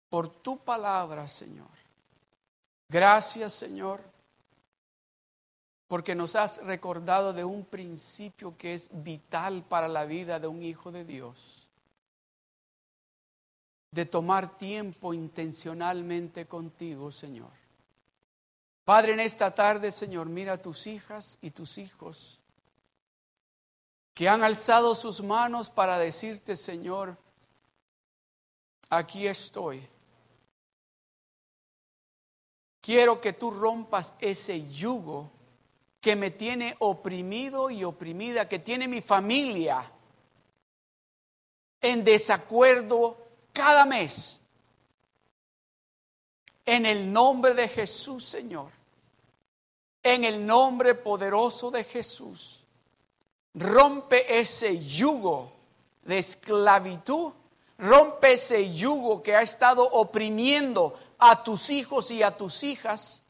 por 0.08 0.28
tu 0.28 0.58
palabra, 0.58 1.28
Señor. 1.28 1.68
Gracias, 2.88 3.52
Señor, 3.52 4.02
porque 5.86 6.14
nos 6.14 6.34
has 6.36 6.62
recordado 6.64 7.32
de 7.32 7.44
un 7.44 7.64
principio 7.64 8.56
que 8.56 8.74
es 8.74 8.88
vital 8.92 9.64
para 9.64 9.88
la 9.88 10.04
vida 10.04 10.38
de 10.40 10.46
un 10.46 10.62
hijo 10.62 10.90
de 10.90 11.04
Dios 11.04 11.68
de 13.90 14.04
tomar 14.04 14.58
tiempo 14.58 15.14
intencionalmente 15.14 16.46
contigo, 16.46 17.10
Señor. 17.10 17.50
Padre, 18.84 19.12
en 19.12 19.20
esta 19.20 19.54
tarde, 19.54 19.92
Señor, 19.92 20.28
mira 20.28 20.54
a 20.54 20.62
tus 20.62 20.86
hijas 20.86 21.38
y 21.40 21.50
tus 21.50 21.78
hijos 21.78 22.40
que 24.14 24.28
han 24.28 24.42
alzado 24.42 24.94
sus 24.94 25.22
manos 25.22 25.70
para 25.70 25.98
decirte, 25.98 26.56
Señor, 26.56 27.16
aquí 28.90 29.26
estoy. 29.26 29.88
Quiero 32.88 33.20
que 33.20 33.34
tú 33.34 33.50
rompas 33.50 34.14
ese 34.18 34.66
yugo 34.66 35.30
que 36.00 36.16
me 36.16 36.30
tiene 36.30 36.74
oprimido 36.78 37.68
y 37.68 37.84
oprimida, 37.84 38.48
que 38.48 38.58
tiene 38.58 38.88
mi 38.88 39.02
familia 39.02 39.92
en 41.82 42.02
desacuerdo 42.02 43.18
cada 43.52 43.84
mes. 43.84 44.40
En 46.64 46.86
el 46.86 47.12
nombre 47.12 47.52
de 47.52 47.68
Jesús, 47.68 48.24
Señor. 48.24 48.70
En 50.02 50.24
el 50.24 50.46
nombre 50.46 50.94
poderoso 50.94 51.70
de 51.70 51.84
Jesús. 51.84 52.64
Rompe 53.52 54.40
ese 54.40 54.78
yugo 54.78 55.52
de 56.04 56.20
esclavitud. 56.20 57.34
Rompe 57.76 58.32
ese 58.32 58.72
yugo 58.72 59.22
que 59.22 59.36
ha 59.36 59.42
estado 59.42 59.84
oprimiendo 59.84 60.98
a 61.18 61.42
tus 61.42 61.70
hijos 61.70 62.10
y 62.10 62.22
a 62.22 62.36
tus 62.36 62.62
hijas. 62.62 63.24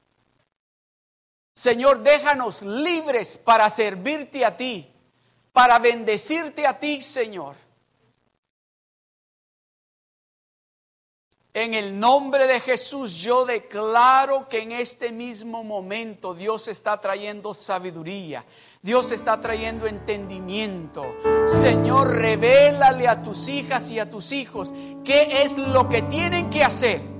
Señor, 1.54 2.02
déjanos 2.02 2.62
libres 2.62 3.38
para 3.38 3.68
servirte 3.68 4.44
a 4.44 4.56
ti, 4.56 4.88
para 5.52 5.78
bendecirte 5.78 6.66
a 6.66 6.78
ti, 6.78 7.00
Señor. 7.00 7.56
En 11.54 11.74
el 11.74 11.98
nombre 11.98 12.46
de 12.46 12.60
Jesús 12.60 13.14
yo 13.14 13.44
declaro 13.44 14.48
que 14.48 14.62
en 14.62 14.70
este 14.70 15.10
mismo 15.10 15.64
momento 15.64 16.32
Dios 16.32 16.68
está 16.68 17.00
trayendo 17.00 17.52
sabiduría. 17.54 18.44
Dios 18.80 19.10
está 19.10 19.40
trayendo 19.40 19.88
entendimiento. 19.88 21.04
Señor, 21.48 22.14
revélale 22.14 23.08
a 23.08 23.24
tus 23.24 23.48
hijas 23.48 23.90
y 23.90 23.98
a 23.98 24.08
tus 24.08 24.30
hijos 24.30 24.72
qué 25.04 25.42
es 25.42 25.58
lo 25.58 25.88
que 25.88 26.02
tienen 26.02 26.50
que 26.50 26.62
hacer. 26.62 27.17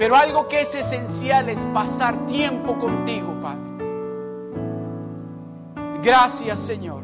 Pero 0.00 0.16
algo 0.16 0.48
que 0.48 0.62
es 0.62 0.74
esencial 0.74 1.50
es 1.50 1.66
pasar 1.74 2.24
tiempo 2.24 2.78
contigo, 2.78 3.38
Padre. 3.38 3.70
Gracias, 6.02 6.58
Señor. 6.58 7.02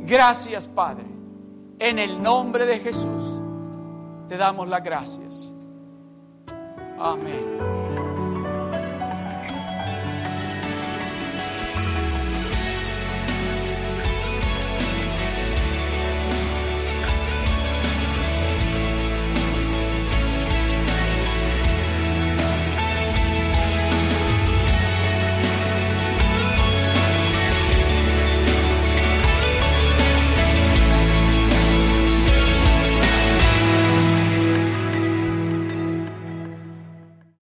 Gracias, 0.00 0.68
Padre. 0.68 1.06
En 1.78 1.98
el 1.98 2.22
nombre 2.22 2.66
de 2.66 2.80
Jesús 2.80 3.40
te 4.28 4.36
damos 4.36 4.68
las 4.68 4.82
gracias. 4.82 5.54
Amén. 6.98 7.81